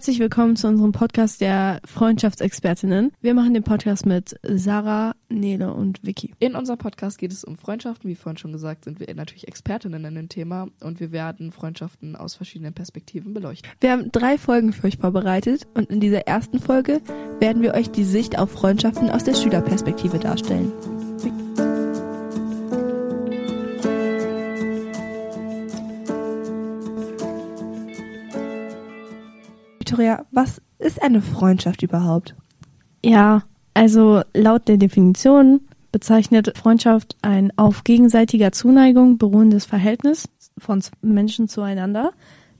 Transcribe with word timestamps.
Herzlich 0.00 0.18
willkommen 0.18 0.56
zu 0.56 0.66
unserem 0.66 0.92
Podcast 0.92 1.42
der 1.42 1.82
Freundschaftsexpertinnen. 1.84 3.12
Wir 3.20 3.34
machen 3.34 3.52
den 3.52 3.64
Podcast 3.64 4.06
mit 4.06 4.34
Sarah, 4.42 5.14
Nele 5.28 5.74
und 5.74 6.02
Vicky. 6.02 6.32
In 6.38 6.54
unserem 6.54 6.78
Podcast 6.78 7.18
geht 7.18 7.32
es 7.32 7.44
um 7.44 7.58
Freundschaften. 7.58 8.08
Wie 8.08 8.14
vorhin 8.14 8.38
schon 8.38 8.52
gesagt, 8.52 8.86
sind 8.86 8.98
wir 8.98 9.14
natürlich 9.14 9.46
Expertinnen 9.46 10.02
in 10.06 10.14
dem 10.14 10.30
Thema 10.30 10.68
und 10.82 11.00
wir 11.00 11.12
werden 11.12 11.52
Freundschaften 11.52 12.16
aus 12.16 12.34
verschiedenen 12.34 12.72
Perspektiven 12.72 13.34
beleuchten. 13.34 13.70
Wir 13.78 13.92
haben 13.92 14.10
drei 14.10 14.38
Folgen 14.38 14.72
für 14.72 14.86
euch 14.86 14.96
vorbereitet 14.96 15.66
und 15.74 15.90
in 15.90 16.00
dieser 16.00 16.26
ersten 16.26 16.60
Folge 16.60 17.02
werden 17.38 17.60
wir 17.60 17.74
euch 17.74 17.90
die 17.90 18.04
Sicht 18.04 18.38
auf 18.38 18.50
Freundschaften 18.50 19.10
aus 19.10 19.24
der 19.24 19.34
Schülerperspektive 19.34 20.18
darstellen. 20.18 20.72
Eine 31.10 31.22
Freundschaft 31.22 31.82
überhaupt? 31.82 32.34
Ja, 33.04 33.42
also 33.74 34.22
laut 34.34 34.68
der 34.68 34.76
Definition 34.76 35.60
bezeichnet 35.92 36.56
Freundschaft 36.56 37.16
ein 37.22 37.52
auf 37.56 37.84
gegenseitiger 37.84 38.52
Zuneigung 38.52 39.18
beruhendes 39.18 39.64
Verhältnis 39.64 40.28
von 40.56 40.82
Menschen 41.02 41.48
zueinander, 41.48 42.12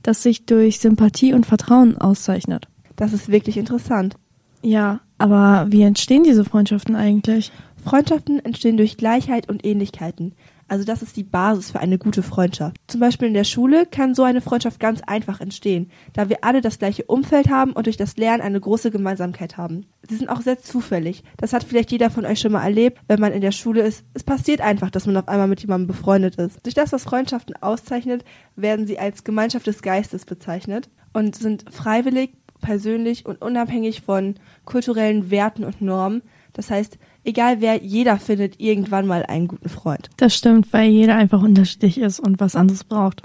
das 0.03 0.23
sich 0.23 0.47
durch 0.47 0.81
Sympathie 0.81 1.35
und 1.35 1.47
Vertrauen 1.47 1.97
auszeichnet. 1.99 2.69
Das 2.97 3.13
ist 3.13 3.31
wirklich 3.31 3.57
interessant. 3.57 4.17
Ja, 4.63 5.01
aber 5.19 5.67
wie 5.71 5.83
entstehen 5.83 6.25
diese 6.25 6.45
Freundschaften 6.45 6.97
eigentlich? 6.97 7.53
Freundschaften 7.83 8.45
entstehen 8.45 8.77
durch 8.77 8.97
Gleichheit 8.97 9.49
und 9.49 9.65
Ähnlichkeiten. 9.65 10.35
Also 10.71 10.85
das 10.85 11.03
ist 11.03 11.17
die 11.17 11.25
Basis 11.25 11.73
für 11.73 11.81
eine 11.81 11.99
gute 11.99 12.23
Freundschaft. 12.23 12.77
Zum 12.87 13.01
Beispiel 13.01 13.27
in 13.27 13.35
der 13.35 13.43
Schule 13.43 13.87
kann 13.87 14.15
so 14.15 14.23
eine 14.23 14.41
Freundschaft 14.41 14.79
ganz 14.79 15.01
einfach 15.05 15.41
entstehen, 15.41 15.91
da 16.13 16.29
wir 16.29 16.45
alle 16.45 16.61
das 16.61 16.79
gleiche 16.79 17.03
Umfeld 17.07 17.51
haben 17.51 17.73
und 17.73 17.87
durch 17.87 17.97
das 17.97 18.17
Lernen 18.17 18.41
eine 18.41 18.61
große 18.61 18.93
Gemeinsamkeit 18.93 19.57
haben. 19.57 19.87
Sie 20.09 20.15
sind 20.15 20.29
auch 20.29 20.43
sehr 20.43 20.61
zufällig. 20.61 21.25
Das 21.39 21.53
hat 21.53 21.65
vielleicht 21.65 21.91
jeder 21.91 22.09
von 22.09 22.25
euch 22.25 22.39
schon 22.39 22.53
mal 22.53 22.63
erlebt, 22.63 23.01
wenn 23.09 23.19
man 23.19 23.33
in 23.33 23.41
der 23.41 23.51
Schule 23.51 23.83
ist. 23.83 24.05
Es 24.15 24.23
passiert 24.23 24.61
einfach, 24.61 24.91
dass 24.91 25.07
man 25.07 25.17
auf 25.17 25.27
einmal 25.27 25.49
mit 25.49 25.61
jemandem 25.61 25.89
befreundet 25.89 26.37
ist. 26.37 26.65
Durch 26.65 26.75
das, 26.77 26.93
was 26.93 27.03
Freundschaften 27.03 27.57
auszeichnet, 27.61 28.25
werden 28.55 28.87
sie 28.87 29.01
als 29.01 29.25
Gemeinschaft 29.25 29.67
des 29.67 29.83
Geistes 29.83 30.25
bezeichnet 30.25 30.89
und 31.13 31.35
sind 31.35 31.65
freiwillig, 31.69 32.31
persönlich 32.61 33.27
und 33.27 33.43
unabhängig 33.43 34.03
von 34.03 34.37
kulturellen 34.65 35.33
Werten 35.33 35.65
und 35.65 35.83
Normen. 35.83 36.23
Das 36.53 36.71
heißt, 36.71 36.99
egal 37.25 37.61
wer, 37.61 37.83
jeder 37.83 38.19
findet 38.19 38.61
irgendwann 38.61 39.07
mal 39.07 39.25
einen 39.25 39.49
guten 39.49 39.69
Freund. 39.69 40.11
Das 40.17 40.35
stimmt, 40.35 40.73
weil 40.73 40.91
jeder 40.91 41.17
einfach 41.17 41.43
unterschiedlich 41.43 41.99
ist 41.99 42.21
und 42.21 42.41
was 42.41 42.57
anderes 42.57 42.85
braucht. 42.85 43.23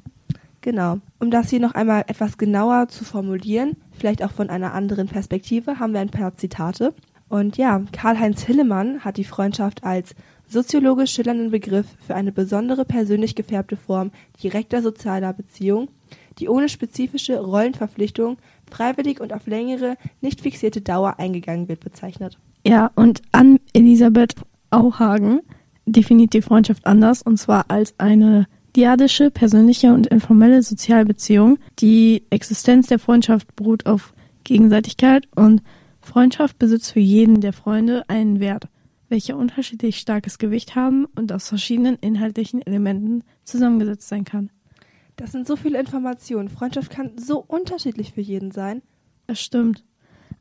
Genau. 0.62 1.00
Um 1.20 1.30
das 1.30 1.52
hier 1.52 1.60
noch 1.60 1.76
einmal 1.76 2.06
etwas 2.08 2.38
genauer 2.38 2.88
zu 2.88 3.06
formulieren, 3.06 3.78
vielleicht 3.92 4.24
auch 4.24 4.32
von 4.32 4.50
einer 4.50 4.74
anderen 4.74 5.08
Perspektive, 5.08 5.80
haben 5.80 5.94
wir 5.94 6.00
ein 6.00 6.10
paar 6.10 6.36
Zitate. 6.38 6.94
Und 7.30 7.58
ja, 7.58 7.84
Karl-Heinz 7.92 8.44
Hillemann 8.44 9.04
hat 9.04 9.18
die 9.18 9.24
Freundschaft 9.24 9.84
als 9.84 10.16
soziologisch 10.48 11.12
schillernden 11.12 11.52
Begriff 11.52 11.88
für 12.06 12.16
eine 12.16 12.32
besondere 12.32 12.86
persönlich 12.86 13.36
gefärbte 13.36 13.78
Form 13.78 14.12
direkter 14.42 14.82
sozialer 14.82 15.34
Beziehung, 15.34 15.90
die 16.40 16.50
ohne 16.50 16.70
spezifische 16.70 17.40
Rollenverpflichtung 17.40 18.38
freiwillig 18.70 19.22
und 19.22 19.34
auf 19.34 19.48
längere, 19.48 19.98
nicht 20.22 20.42
fixierte 20.42 20.82
Dauer 20.82 21.20
eingegangen 21.20 21.68
wird, 21.68 21.80
bezeichnet. 21.80 22.38
Ja, 22.66 22.92
und 22.96 23.22
an 23.32 23.60
Elisabeth 23.74 24.36
Auhagen 24.72 25.42
definiert 25.86 26.34
die 26.34 26.42
Freundschaft 26.42 26.86
anders, 26.88 27.22
und 27.22 27.38
zwar 27.38 27.66
als 27.70 27.94
eine 28.00 28.48
diadische, 28.76 29.30
persönliche 29.30 29.94
und 29.94 30.08
informelle 30.08 30.64
Sozialbeziehung. 30.64 31.60
Die 31.80 32.24
Existenz 32.32 32.88
der 32.88 33.00
Freundschaft 33.00 33.56
beruht 33.56 33.86
auf 33.86 34.14
Gegenseitigkeit 34.44 35.28
und 35.36 35.62
Freundschaft 36.02 36.58
besitzt 36.60 36.92
für 36.92 37.00
jeden 37.00 37.40
der 37.40 37.54
Freunde 37.54 38.04
einen 38.10 38.40
Wert, 38.40 38.68
welcher 39.10 39.38
unterschiedlich 39.38 39.98
starkes 39.98 40.40
Gewicht 40.40 40.76
haben 40.76 41.06
und 41.16 41.32
aus 41.32 41.48
verschiedenen 41.48 41.96
inhaltlichen 41.96 42.62
Elementen 42.62 43.24
zusammengesetzt 43.44 44.08
sein 44.08 44.26
kann. 44.26 44.50
Das 45.16 45.32
sind 45.32 45.48
so 45.48 45.56
viele 45.56 45.80
Informationen. 45.80 46.50
Freundschaft 46.50 46.92
kann 46.92 47.12
so 47.18 47.40
unterschiedlich 47.40 48.14
für 48.14 48.22
jeden 48.22 48.52
sein. 48.52 48.82
Das 49.28 49.40
stimmt. 49.40 49.84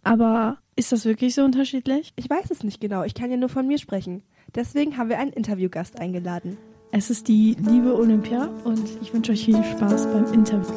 Aber 0.05 0.59
ist 0.77 0.93
das 0.93 1.07
wirklich 1.07 1.35
so 1.35 1.43
unterschiedlich? 1.43 2.13
Ich 2.17 2.29
weiß 2.29 2.51
es 2.51 2.63
nicht 2.63 2.81
genau. 2.81 3.05
Ich 3.05 3.15
kann 3.15 3.31
ja 3.31 3.39
nur 3.39 3.49
von 3.49 3.67
mir 3.67 3.79
sprechen. 3.79 4.23
Deswegen 4.55 4.99
haben 4.99 5.09
wir 5.09 5.19
einen 5.19 5.33
Interviewgast 5.33 5.99
eingeladen. 5.99 6.59
Es 6.93 7.11
ist 7.11 7.27
die 7.27 7.57
liebe 7.59 7.97
Olympia 7.97 8.49
und 8.65 8.89
ich 9.03 9.13
wünsche 9.13 9.33
euch 9.33 9.47
viel 9.47 9.65
Spaß 9.65 10.07
beim 10.13 10.33
Interview. 10.33 10.75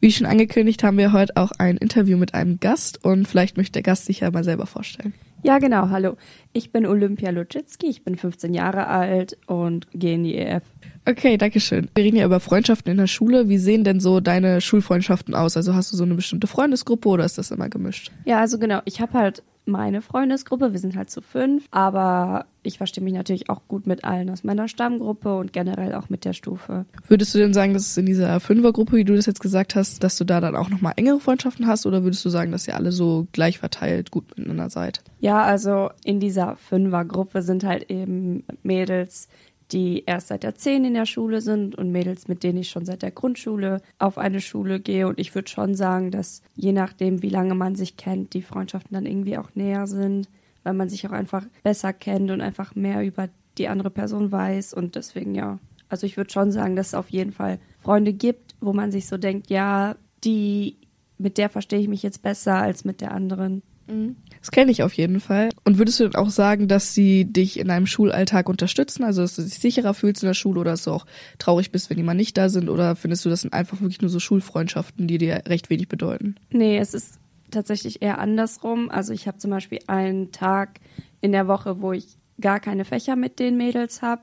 Wie 0.00 0.12
schon 0.12 0.26
angekündigt, 0.26 0.84
haben 0.84 0.96
wir 0.96 1.12
heute 1.12 1.36
auch 1.36 1.50
ein 1.58 1.76
Interview 1.76 2.16
mit 2.16 2.32
einem 2.32 2.60
Gast 2.60 3.04
und 3.04 3.26
vielleicht 3.26 3.56
möchte 3.56 3.72
der 3.72 3.82
Gast 3.82 4.06
sich 4.06 4.20
ja 4.20 4.30
mal 4.30 4.44
selber 4.44 4.66
vorstellen. 4.66 5.12
Ja, 5.42 5.58
genau. 5.58 5.90
Hallo. 5.90 6.16
Ich 6.52 6.72
bin 6.72 6.86
Olympia 6.86 7.30
Luczycki, 7.30 7.86
ich 7.86 8.02
bin 8.02 8.16
15 8.16 8.54
Jahre 8.54 8.88
alt 8.88 9.38
und 9.46 9.86
gehe 9.92 10.14
in 10.14 10.24
die 10.24 10.36
EF. 10.36 10.64
Okay, 11.06 11.36
danke 11.36 11.60
schön. 11.60 11.88
Wir 11.94 12.04
reden 12.04 12.16
ja 12.16 12.26
über 12.26 12.40
Freundschaften 12.40 12.90
in 12.90 12.98
der 12.98 13.06
Schule. 13.06 13.48
Wie 13.48 13.58
sehen 13.58 13.84
denn 13.84 14.00
so 14.00 14.20
deine 14.20 14.60
Schulfreundschaften 14.60 15.34
aus? 15.34 15.56
Also 15.56 15.74
hast 15.74 15.92
du 15.92 15.96
so 15.96 16.04
eine 16.04 16.14
bestimmte 16.14 16.46
Freundesgruppe 16.46 17.08
oder 17.08 17.24
ist 17.24 17.38
das 17.38 17.50
immer 17.50 17.68
gemischt? 17.68 18.10
Ja, 18.24 18.40
also 18.40 18.58
genau. 18.58 18.80
Ich 18.84 19.00
habe 19.00 19.12
halt 19.12 19.42
meine 19.68 20.02
Freundesgruppe. 20.02 20.72
Wir 20.72 20.80
sind 20.80 20.96
halt 20.96 21.10
zu 21.10 21.20
fünf, 21.20 21.66
aber 21.70 22.46
ich 22.62 22.78
verstehe 22.78 23.04
mich 23.04 23.14
natürlich 23.14 23.48
auch 23.48 23.62
gut 23.68 23.86
mit 23.86 24.04
allen 24.04 24.30
aus 24.30 24.42
meiner 24.42 24.66
Stammgruppe 24.66 25.36
und 25.36 25.52
generell 25.52 25.94
auch 25.94 26.08
mit 26.08 26.24
der 26.24 26.32
Stufe. 26.32 26.86
Würdest 27.06 27.34
du 27.34 27.38
denn 27.38 27.54
sagen, 27.54 27.74
dass 27.74 27.86
es 27.86 27.96
in 27.96 28.06
dieser 28.06 28.40
Fünfergruppe, 28.40 28.96
wie 28.96 29.04
du 29.04 29.14
das 29.14 29.26
jetzt 29.26 29.40
gesagt 29.40 29.76
hast, 29.76 30.02
dass 30.02 30.16
du 30.18 30.24
da 30.24 30.40
dann 30.40 30.56
auch 30.56 30.70
nochmal 30.70 30.94
engere 30.96 31.20
Freundschaften 31.20 31.66
hast 31.66 31.86
oder 31.86 32.02
würdest 32.02 32.24
du 32.24 32.30
sagen, 32.30 32.50
dass 32.50 32.66
ihr 32.66 32.74
alle 32.74 32.92
so 32.92 33.28
gleich 33.32 33.58
verteilt 33.58 34.10
gut 34.10 34.36
miteinander 34.36 34.70
seid? 34.70 35.02
Ja, 35.20 35.42
also 35.42 35.90
in 36.04 36.20
dieser 36.20 36.56
Fünfergruppe 36.56 37.42
sind 37.42 37.64
halt 37.64 37.90
eben 37.90 38.44
Mädels, 38.62 39.28
die 39.72 40.04
erst 40.06 40.28
seit 40.28 40.44
der 40.44 40.54
10 40.54 40.84
in 40.86 40.94
der 40.94 41.06
Schule 41.06 41.40
sind 41.40 41.74
und 41.76 41.90
Mädels, 41.90 42.28
mit 42.28 42.42
denen 42.42 42.58
ich 42.58 42.70
schon 42.70 42.86
seit 42.86 43.02
der 43.02 43.10
Grundschule 43.10 43.82
auf 43.98 44.16
eine 44.16 44.40
Schule 44.40 44.80
gehe. 44.80 45.06
Und 45.06 45.18
ich 45.18 45.34
würde 45.34 45.48
schon 45.48 45.74
sagen, 45.74 46.10
dass 46.10 46.42
je 46.54 46.72
nachdem, 46.72 47.22
wie 47.22 47.28
lange 47.28 47.54
man 47.54 47.74
sich 47.74 47.96
kennt, 47.96 48.32
die 48.34 48.42
Freundschaften 48.42 48.94
dann 48.94 49.06
irgendwie 49.06 49.36
auch 49.36 49.50
näher 49.54 49.86
sind, 49.86 50.28
weil 50.62 50.74
man 50.74 50.88
sich 50.88 51.06
auch 51.06 51.12
einfach 51.12 51.46
besser 51.62 51.92
kennt 51.92 52.30
und 52.30 52.40
einfach 52.40 52.74
mehr 52.74 53.04
über 53.04 53.28
die 53.58 53.68
andere 53.68 53.90
Person 53.90 54.32
weiß. 54.32 54.72
Und 54.72 54.94
deswegen 54.94 55.34
ja. 55.34 55.58
Also 55.88 56.06
ich 56.06 56.16
würde 56.16 56.32
schon 56.32 56.52
sagen, 56.52 56.76
dass 56.76 56.88
es 56.88 56.94
auf 56.94 57.10
jeden 57.10 57.32
Fall 57.32 57.58
Freunde 57.82 58.12
gibt, 58.12 58.54
wo 58.60 58.72
man 58.72 58.90
sich 58.90 59.06
so 59.06 59.18
denkt, 59.18 59.50
ja, 59.50 59.96
die, 60.24 60.76
mit 61.18 61.38
der 61.38 61.48
verstehe 61.48 61.78
ich 61.78 61.88
mich 61.88 62.02
jetzt 62.02 62.22
besser 62.22 62.56
als 62.56 62.84
mit 62.84 63.00
der 63.00 63.12
anderen. 63.12 63.62
Mhm. 63.88 64.16
Das 64.40 64.50
kenne 64.50 64.70
ich 64.70 64.82
auf 64.82 64.92
jeden 64.92 65.20
Fall. 65.20 65.48
Und 65.64 65.78
würdest 65.78 65.98
du 65.98 66.04
denn 66.04 66.14
auch 66.14 66.30
sagen, 66.30 66.68
dass 66.68 66.94
sie 66.94 67.24
dich 67.24 67.58
in 67.58 67.68
deinem 67.68 67.86
Schulalltag 67.86 68.48
unterstützen? 68.48 69.04
Also, 69.04 69.22
dass 69.22 69.36
du 69.36 69.42
dich 69.42 69.58
sicherer 69.58 69.94
fühlst 69.94 70.22
in 70.22 70.28
der 70.28 70.34
Schule 70.34 70.60
oder 70.60 70.72
dass 70.72 70.84
du 70.84 70.92
auch 70.92 71.06
traurig 71.38 71.72
bist, 71.72 71.90
wenn 71.90 71.96
die 71.96 72.02
mal 72.02 72.14
nicht 72.14 72.36
da 72.36 72.48
sind? 72.48 72.68
Oder 72.68 72.96
findest 72.96 73.24
du, 73.24 73.30
das 73.30 73.40
sind 73.40 73.52
einfach 73.52 73.80
wirklich 73.80 74.00
nur 74.00 74.10
so 74.10 74.20
Schulfreundschaften, 74.20 75.06
die 75.06 75.18
dir 75.18 75.42
recht 75.46 75.70
wenig 75.70 75.88
bedeuten? 75.88 76.36
Nee, 76.50 76.78
es 76.78 76.94
ist 76.94 77.18
tatsächlich 77.50 78.02
eher 78.02 78.18
andersrum. 78.18 78.90
Also, 78.90 79.12
ich 79.12 79.26
habe 79.26 79.38
zum 79.38 79.50
Beispiel 79.50 79.80
einen 79.86 80.32
Tag 80.32 80.80
in 81.20 81.32
der 81.32 81.48
Woche, 81.48 81.80
wo 81.80 81.92
ich 81.92 82.18
gar 82.40 82.60
keine 82.60 82.84
Fächer 82.84 83.16
mit 83.16 83.38
den 83.38 83.56
Mädels 83.56 84.02
habe. 84.02 84.22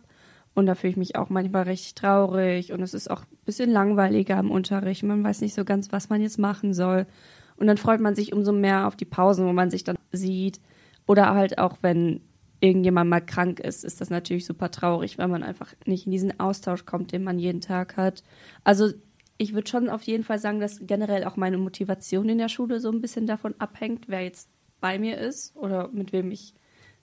Und 0.53 0.68
da 0.68 0.76
fühle 0.76 0.92
ich 0.92 0.97
mich 0.97 1.18
auch 1.18 1.30
manchmal 1.30 1.64
richtig 1.64 1.96
traurig 1.96 2.72
und 2.72 2.82
es 2.82 2.94
ist 2.94 3.12
auch 3.12 3.24
ein 3.24 3.38
bisschen 3.46 3.70
langweiliger 3.70 4.40
im 4.40 4.52
Unterricht. 4.52 5.03
Man 5.03 5.22
weiß 5.22 5.41
nicht 5.41 5.53
so 5.53 5.66
ganz, 5.66 5.91
was 5.91 6.08
man 6.09 6.22
jetzt 6.22 6.40
machen 6.40 6.73
soll. 6.73 7.08
Und 7.57 7.67
dann 7.67 7.78
freut 7.78 8.02
man 8.02 8.16
sich 8.16 8.34
umso 8.34 8.52
mehr 8.52 8.87
auf 8.87 8.96
die 8.96 9.05
Pausen, 9.05 9.46
wo 9.46 9.53
man 9.53 9.69
sich 9.69 9.84
dann 9.84 9.97
sieht. 10.11 10.59
Oder 11.07 11.34
halt 11.34 11.57
auch, 11.57 11.78
wenn 11.81 12.22
irgendjemand 12.59 13.09
mal 13.09 13.22
krank 13.22 13.59
ist, 13.59 13.84
ist 13.84 14.02
das 14.02 14.09
natürlich 14.09 14.46
super 14.46 14.72
traurig, 14.72 15.17
weil 15.17 15.28
man 15.28 15.43
einfach 15.43 15.73
nicht 15.85 16.05
in 16.05 16.11
diesen 16.11 16.40
Austausch 16.40 16.85
kommt, 16.85 17.11
den 17.11 17.23
man 17.23 17.40
jeden 17.40 17.61
Tag 17.61 17.97
hat. 17.97 18.23
Also 18.63 18.91
ich 19.37 19.53
würde 19.53 19.69
schon 19.69 19.90
auf 19.90 20.03
jeden 20.03 20.23
Fall 20.23 20.40
sagen, 20.40 20.59
dass 20.59 20.79
generell 20.81 21.25
auch 21.25 21.35
meine 21.35 21.57
Motivation 21.57 22.29
in 22.29 22.37
der 22.37 22.49
Schule 22.49 22.79
so 22.79 22.90
ein 22.90 23.02
bisschen 23.02 23.28
davon 23.28 23.53
abhängt, 23.59 24.05
wer 24.07 24.22
jetzt 24.22 24.49
bei 24.79 24.97
mir 24.97 25.17
ist 25.17 25.55
oder 25.55 25.90
mit 25.90 26.13
wem 26.13 26.31
ich 26.31 26.53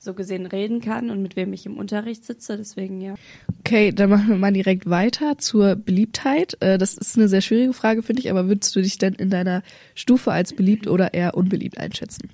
so 0.02 0.14
gesehen 0.14 0.46
reden 0.46 0.80
kann 0.80 1.10
und 1.10 1.22
mit 1.22 1.36
wem 1.36 1.52
ich 1.52 1.66
im 1.66 1.78
Unterricht 1.78 2.24
sitze. 2.24 2.56
Deswegen 2.56 3.00
ja. 3.00 3.14
Okay, 3.60 3.92
dann 3.92 4.10
machen 4.10 4.28
wir 4.28 4.36
mal 4.36 4.52
direkt 4.52 4.88
weiter 4.88 5.38
zur 5.38 5.76
Beliebtheit. 5.76 6.56
Äh, 6.60 6.78
das 6.78 6.94
ist 6.94 7.16
eine 7.16 7.28
sehr 7.28 7.40
schwierige 7.40 7.72
Frage, 7.72 8.02
finde 8.02 8.20
ich, 8.20 8.30
aber 8.30 8.48
würdest 8.48 8.74
du 8.74 8.82
dich 8.82 8.98
denn 8.98 9.14
in 9.14 9.30
deiner 9.30 9.62
Stufe 9.94 10.32
als 10.32 10.52
beliebt 10.52 10.86
oder 10.86 11.14
eher 11.14 11.34
unbeliebt 11.34 11.78
einschätzen? 11.78 12.30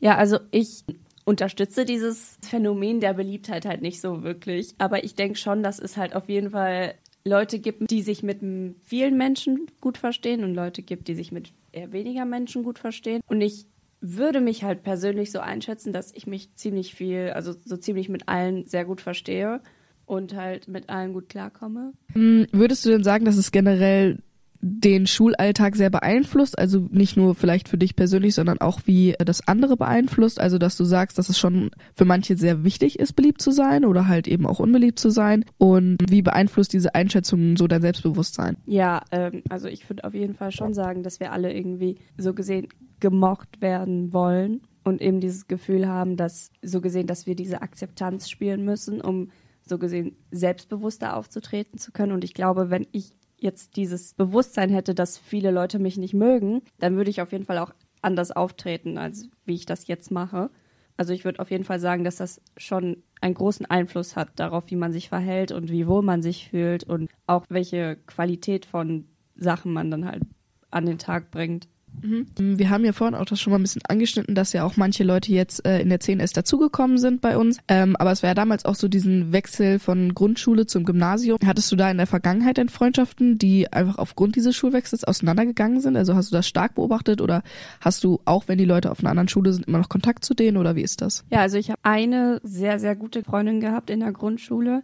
Ja, 0.00 0.16
also 0.16 0.38
ich 0.50 0.84
unterstütze 1.24 1.84
dieses 1.84 2.38
Phänomen 2.42 3.00
der 3.00 3.14
Beliebtheit 3.14 3.66
halt 3.66 3.82
nicht 3.82 4.00
so 4.00 4.22
wirklich. 4.22 4.74
Aber 4.78 5.04
ich 5.04 5.14
denke 5.14 5.36
schon, 5.36 5.62
dass 5.62 5.78
es 5.78 5.96
halt 5.96 6.14
auf 6.14 6.28
jeden 6.28 6.50
Fall 6.50 6.94
Leute 7.24 7.58
gibt, 7.58 7.90
die 7.90 8.02
sich 8.02 8.22
mit 8.22 8.40
vielen 8.84 9.16
Menschen 9.16 9.66
gut 9.80 9.98
verstehen 9.98 10.44
und 10.44 10.54
Leute 10.54 10.82
gibt, 10.82 11.08
die 11.08 11.14
sich 11.14 11.32
mit 11.32 11.52
eher 11.72 11.92
weniger 11.92 12.24
Menschen 12.24 12.62
gut 12.62 12.78
verstehen. 12.78 13.20
Und 13.26 13.40
ich 13.40 13.66
würde 14.00 14.40
mich 14.40 14.64
halt 14.64 14.82
persönlich 14.82 15.32
so 15.32 15.40
einschätzen, 15.40 15.92
dass 15.92 16.12
ich 16.12 16.26
mich 16.26 16.54
ziemlich 16.54 16.94
viel, 16.94 17.30
also 17.34 17.54
so 17.64 17.76
ziemlich 17.76 18.08
mit 18.08 18.28
allen 18.28 18.66
sehr 18.66 18.84
gut 18.84 19.00
verstehe 19.00 19.60
und 20.04 20.34
halt 20.34 20.68
mit 20.68 20.88
allen 20.88 21.12
gut 21.12 21.28
klarkomme. 21.28 21.92
Hm, 22.12 22.46
würdest 22.52 22.84
du 22.84 22.90
denn 22.90 23.04
sagen, 23.04 23.24
dass 23.24 23.36
es 23.36 23.50
generell 23.50 24.18
den 24.66 25.06
Schulalltag 25.06 25.76
sehr 25.76 25.90
beeinflusst, 25.90 26.58
also 26.58 26.88
nicht 26.90 27.16
nur 27.16 27.34
vielleicht 27.34 27.68
für 27.68 27.78
dich 27.78 27.94
persönlich, 27.94 28.34
sondern 28.34 28.60
auch 28.60 28.80
wie 28.84 29.14
das 29.18 29.46
andere 29.46 29.76
beeinflusst, 29.76 30.40
also 30.40 30.58
dass 30.58 30.76
du 30.76 30.84
sagst, 30.84 31.18
dass 31.18 31.28
es 31.28 31.38
schon 31.38 31.70
für 31.94 32.04
manche 32.04 32.36
sehr 32.36 32.64
wichtig 32.64 32.98
ist, 32.98 33.12
beliebt 33.14 33.40
zu 33.40 33.52
sein 33.52 33.84
oder 33.84 34.08
halt 34.08 34.26
eben 34.26 34.46
auch 34.46 34.58
unbeliebt 34.58 34.98
zu 34.98 35.10
sein 35.10 35.44
und 35.58 35.98
wie 36.10 36.22
beeinflusst 36.22 36.72
diese 36.72 36.94
Einschätzung 36.94 37.56
so 37.56 37.66
dein 37.66 37.82
Selbstbewusstsein? 37.82 38.56
Ja, 38.66 39.02
ähm, 39.12 39.42
also 39.48 39.68
ich 39.68 39.88
würde 39.88 40.04
auf 40.04 40.14
jeden 40.14 40.34
Fall 40.34 40.50
schon 40.50 40.74
sagen, 40.74 41.02
dass 41.02 41.20
wir 41.20 41.32
alle 41.32 41.52
irgendwie 41.52 41.98
so 42.18 42.34
gesehen 42.34 42.68
gemocht 42.98 43.60
werden 43.60 44.12
wollen 44.12 44.62
und 44.82 45.00
eben 45.00 45.20
dieses 45.20 45.46
Gefühl 45.46 45.86
haben, 45.86 46.16
dass 46.16 46.50
so 46.62 46.80
gesehen, 46.80 47.06
dass 47.06 47.26
wir 47.26 47.36
diese 47.36 47.62
Akzeptanz 47.62 48.28
spielen 48.28 48.64
müssen, 48.64 49.00
um 49.00 49.30
so 49.62 49.78
gesehen 49.78 50.16
selbstbewusster 50.30 51.16
aufzutreten 51.16 51.78
zu 51.78 51.92
können. 51.92 52.12
Und 52.12 52.24
ich 52.24 52.34
glaube, 52.34 52.70
wenn 52.70 52.86
ich 52.92 53.16
jetzt 53.38 53.76
dieses 53.76 54.14
Bewusstsein 54.14 54.70
hätte, 54.70 54.94
dass 54.94 55.18
viele 55.18 55.50
Leute 55.50 55.78
mich 55.78 55.96
nicht 55.96 56.14
mögen, 56.14 56.62
dann 56.78 56.96
würde 56.96 57.10
ich 57.10 57.20
auf 57.20 57.32
jeden 57.32 57.44
Fall 57.44 57.58
auch 57.58 57.72
anders 58.02 58.30
auftreten, 58.30 58.98
als 58.98 59.28
wie 59.44 59.54
ich 59.54 59.66
das 59.66 59.86
jetzt 59.86 60.10
mache. 60.10 60.50
Also 60.96 61.12
ich 61.12 61.24
würde 61.24 61.40
auf 61.40 61.50
jeden 61.50 61.64
Fall 61.64 61.78
sagen, 61.78 62.04
dass 62.04 62.16
das 62.16 62.40
schon 62.56 63.02
einen 63.20 63.34
großen 63.34 63.66
Einfluss 63.66 64.16
hat 64.16 64.30
darauf, 64.36 64.64
wie 64.68 64.76
man 64.76 64.92
sich 64.92 65.08
verhält 65.08 65.52
und 65.52 65.70
wie 65.70 65.86
wohl 65.86 66.02
man 66.02 66.22
sich 66.22 66.48
fühlt 66.48 66.84
und 66.84 67.10
auch 67.26 67.44
welche 67.48 67.96
Qualität 68.06 68.64
von 68.64 69.06
Sachen 69.34 69.72
man 69.72 69.90
dann 69.90 70.06
halt 70.06 70.22
an 70.70 70.86
den 70.86 70.98
Tag 70.98 71.30
bringt. 71.30 71.68
Mhm. 72.02 72.26
Wir 72.58 72.70
haben 72.70 72.84
ja 72.84 72.92
vorhin 72.92 73.14
auch 73.14 73.24
das 73.24 73.40
schon 73.40 73.52
mal 73.52 73.58
ein 73.58 73.62
bisschen 73.62 73.82
angeschnitten, 73.88 74.34
dass 74.34 74.52
ja 74.52 74.64
auch 74.64 74.76
manche 74.76 75.04
Leute 75.04 75.32
jetzt 75.32 75.66
äh, 75.66 75.80
in 75.80 75.88
der 75.88 76.00
10S 76.00 76.34
dazugekommen 76.34 76.98
sind 76.98 77.20
bei 77.20 77.36
uns. 77.36 77.58
Ähm, 77.68 77.96
aber 77.96 78.12
es 78.12 78.22
war 78.22 78.30
ja 78.30 78.34
damals 78.34 78.64
auch 78.64 78.74
so 78.74 78.88
diesen 78.88 79.32
Wechsel 79.32 79.78
von 79.78 80.14
Grundschule 80.14 80.66
zum 80.66 80.84
Gymnasium. 80.84 81.38
Hattest 81.44 81.70
du 81.72 81.76
da 81.76 81.90
in 81.90 81.96
der 81.96 82.06
Vergangenheit 82.06 82.56
denn 82.56 82.68
Freundschaften, 82.68 83.38
die 83.38 83.72
einfach 83.72 83.98
aufgrund 83.98 84.36
dieses 84.36 84.56
Schulwechsels 84.56 85.04
auseinandergegangen 85.04 85.80
sind? 85.80 85.96
Also 85.96 86.14
hast 86.14 86.30
du 86.30 86.36
das 86.36 86.46
stark 86.46 86.74
beobachtet 86.74 87.20
oder 87.20 87.42
hast 87.80 88.04
du, 88.04 88.20
auch 88.24 88.44
wenn 88.48 88.58
die 88.58 88.64
Leute 88.64 88.90
auf 88.90 89.00
einer 89.00 89.10
anderen 89.10 89.28
Schule 89.28 89.52
sind, 89.52 89.66
immer 89.66 89.78
noch 89.78 89.88
Kontakt 89.88 90.24
zu 90.24 90.34
denen 90.34 90.56
oder 90.56 90.76
wie 90.76 90.82
ist 90.82 91.00
das? 91.00 91.24
Ja, 91.30 91.40
also 91.40 91.58
ich 91.58 91.70
habe 91.70 91.80
eine 91.82 92.40
sehr, 92.42 92.78
sehr 92.78 92.96
gute 92.96 93.22
Freundin 93.22 93.60
gehabt 93.60 93.90
in 93.90 94.00
der 94.00 94.12
Grundschule 94.12 94.82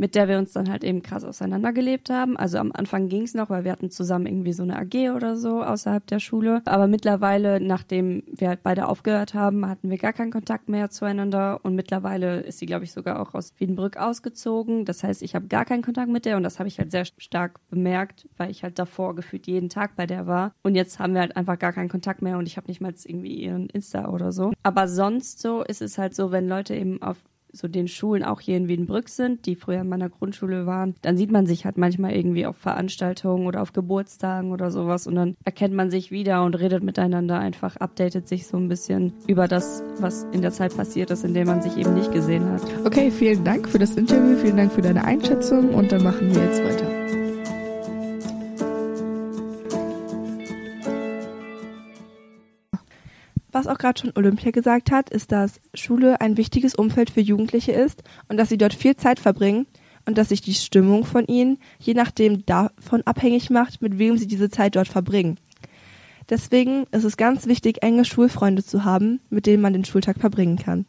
mit 0.00 0.14
der 0.14 0.28
wir 0.28 0.38
uns 0.38 0.52
dann 0.54 0.70
halt 0.70 0.82
eben 0.82 1.02
krass 1.02 1.24
auseinandergelebt 1.24 2.08
haben. 2.08 2.38
Also 2.38 2.56
am 2.56 2.72
Anfang 2.72 3.10
ging 3.10 3.24
es 3.24 3.34
noch, 3.34 3.50
weil 3.50 3.64
wir 3.64 3.72
hatten 3.72 3.90
zusammen 3.90 4.24
irgendwie 4.24 4.54
so 4.54 4.62
eine 4.62 4.78
AG 4.78 5.14
oder 5.14 5.36
so 5.36 5.62
außerhalb 5.62 6.06
der 6.06 6.20
Schule. 6.20 6.62
Aber 6.64 6.86
mittlerweile, 6.86 7.60
nachdem 7.60 8.22
wir 8.32 8.48
halt 8.48 8.62
beide 8.62 8.88
aufgehört 8.88 9.34
haben, 9.34 9.68
hatten 9.68 9.90
wir 9.90 9.98
gar 9.98 10.14
keinen 10.14 10.30
Kontakt 10.30 10.70
mehr 10.70 10.88
zueinander. 10.88 11.60
Und 11.64 11.74
mittlerweile 11.74 12.40
ist 12.40 12.60
sie, 12.60 12.66
glaube 12.66 12.84
ich, 12.84 12.92
sogar 12.92 13.20
auch 13.20 13.34
aus 13.34 13.52
Wiedenbrück 13.58 13.98
ausgezogen. 13.98 14.86
Das 14.86 15.04
heißt, 15.04 15.22
ich 15.22 15.34
habe 15.34 15.48
gar 15.48 15.66
keinen 15.66 15.82
Kontakt 15.82 16.08
mit 16.08 16.24
der 16.24 16.38
und 16.38 16.44
das 16.44 16.58
habe 16.58 16.68
ich 16.68 16.78
halt 16.78 16.90
sehr 16.90 17.04
stark 17.04 17.60
bemerkt, 17.68 18.26
weil 18.38 18.50
ich 18.50 18.62
halt 18.62 18.78
davor 18.78 19.14
gefühlt 19.14 19.46
jeden 19.46 19.68
Tag 19.68 19.96
bei 19.96 20.06
der 20.06 20.26
war. 20.26 20.54
Und 20.62 20.76
jetzt 20.76 20.98
haben 20.98 21.12
wir 21.12 21.20
halt 21.20 21.36
einfach 21.36 21.58
gar 21.58 21.74
keinen 21.74 21.90
Kontakt 21.90 22.22
mehr 22.22 22.38
und 22.38 22.46
ich 22.46 22.56
habe 22.56 22.68
nicht 22.68 22.80
mal 22.80 22.94
irgendwie 23.04 23.34
ihren 23.34 23.68
Insta 23.68 24.08
oder 24.08 24.32
so. 24.32 24.52
Aber 24.62 24.88
sonst 24.88 25.42
so 25.42 25.62
ist 25.62 25.82
es 25.82 25.98
halt 25.98 26.14
so, 26.14 26.32
wenn 26.32 26.48
Leute 26.48 26.74
eben 26.74 27.02
auf 27.02 27.18
so 27.52 27.68
den 27.68 27.88
Schulen 27.88 28.24
auch 28.24 28.40
hier 28.40 28.56
in 28.56 28.68
Wiedenbrück 28.68 29.08
sind, 29.08 29.46
die 29.46 29.56
früher 29.56 29.80
in 29.80 29.88
meiner 29.88 30.08
Grundschule 30.08 30.66
waren, 30.66 30.94
dann 31.02 31.16
sieht 31.16 31.30
man 31.30 31.46
sich 31.46 31.64
halt 31.64 31.78
manchmal 31.78 32.12
irgendwie 32.12 32.46
auf 32.46 32.56
Veranstaltungen 32.56 33.46
oder 33.46 33.62
auf 33.62 33.72
Geburtstagen 33.72 34.52
oder 34.52 34.70
sowas 34.70 35.06
und 35.06 35.14
dann 35.14 35.36
erkennt 35.44 35.74
man 35.74 35.90
sich 35.90 36.10
wieder 36.10 36.44
und 36.44 36.54
redet 36.54 36.82
miteinander 36.82 37.38
einfach, 37.38 37.76
updatet 37.76 38.28
sich 38.28 38.46
so 38.46 38.56
ein 38.56 38.68
bisschen 38.68 39.12
über 39.26 39.48
das, 39.48 39.82
was 39.98 40.26
in 40.32 40.42
der 40.42 40.52
Zeit 40.52 40.76
passiert 40.76 41.10
ist, 41.10 41.24
in 41.24 41.34
der 41.34 41.46
man 41.46 41.62
sich 41.62 41.76
eben 41.76 41.94
nicht 41.94 42.12
gesehen 42.12 42.50
hat. 42.50 42.62
Okay, 42.84 43.10
vielen 43.10 43.44
Dank 43.44 43.68
für 43.68 43.78
das 43.78 43.96
Interview, 43.96 44.36
vielen 44.36 44.56
Dank 44.56 44.72
für 44.72 44.82
deine 44.82 45.04
Einschätzung 45.04 45.74
und 45.74 45.92
dann 45.92 46.02
machen 46.02 46.34
wir 46.34 46.42
jetzt 46.42 46.62
weiter. 46.64 47.19
Was 53.60 53.66
auch 53.66 53.76
gerade 53.76 54.00
schon 54.00 54.12
Olympia 54.16 54.52
gesagt 54.52 54.90
hat, 54.90 55.10
ist, 55.10 55.32
dass 55.32 55.60
Schule 55.74 56.22
ein 56.22 56.38
wichtiges 56.38 56.74
Umfeld 56.74 57.10
für 57.10 57.20
Jugendliche 57.20 57.72
ist 57.72 58.02
und 58.26 58.38
dass 58.38 58.48
sie 58.48 58.56
dort 58.56 58.72
viel 58.72 58.96
Zeit 58.96 59.20
verbringen 59.20 59.66
und 60.06 60.16
dass 60.16 60.30
sich 60.30 60.40
die 60.40 60.54
Stimmung 60.54 61.04
von 61.04 61.26
ihnen 61.26 61.58
je 61.78 61.92
nachdem 61.92 62.46
davon 62.46 63.02
abhängig 63.02 63.50
macht, 63.50 63.82
mit 63.82 63.98
wem 63.98 64.16
sie 64.16 64.26
diese 64.26 64.48
Zeit 64.48 64.76
dort 64.76 64.88
verbringen. 64.88 65.36
Deswegen 66.30 66.84
ist 66.90 67.04
es 67.04 67.18
ganz 67.18 67.46
wichtig, 67.48 67.82
enge 67.82 68.06
Schulfreunde 68.06 68.64
zu 68.64 68.86
haben, 68.86 69.20
mit 69.28 69.44
denen 69.44 69.62
man 69.62 69.74
den 69.74 69.84
Schultag 69.84 70.16
verbringen 70.16 70.56
kann. 70.56 70.86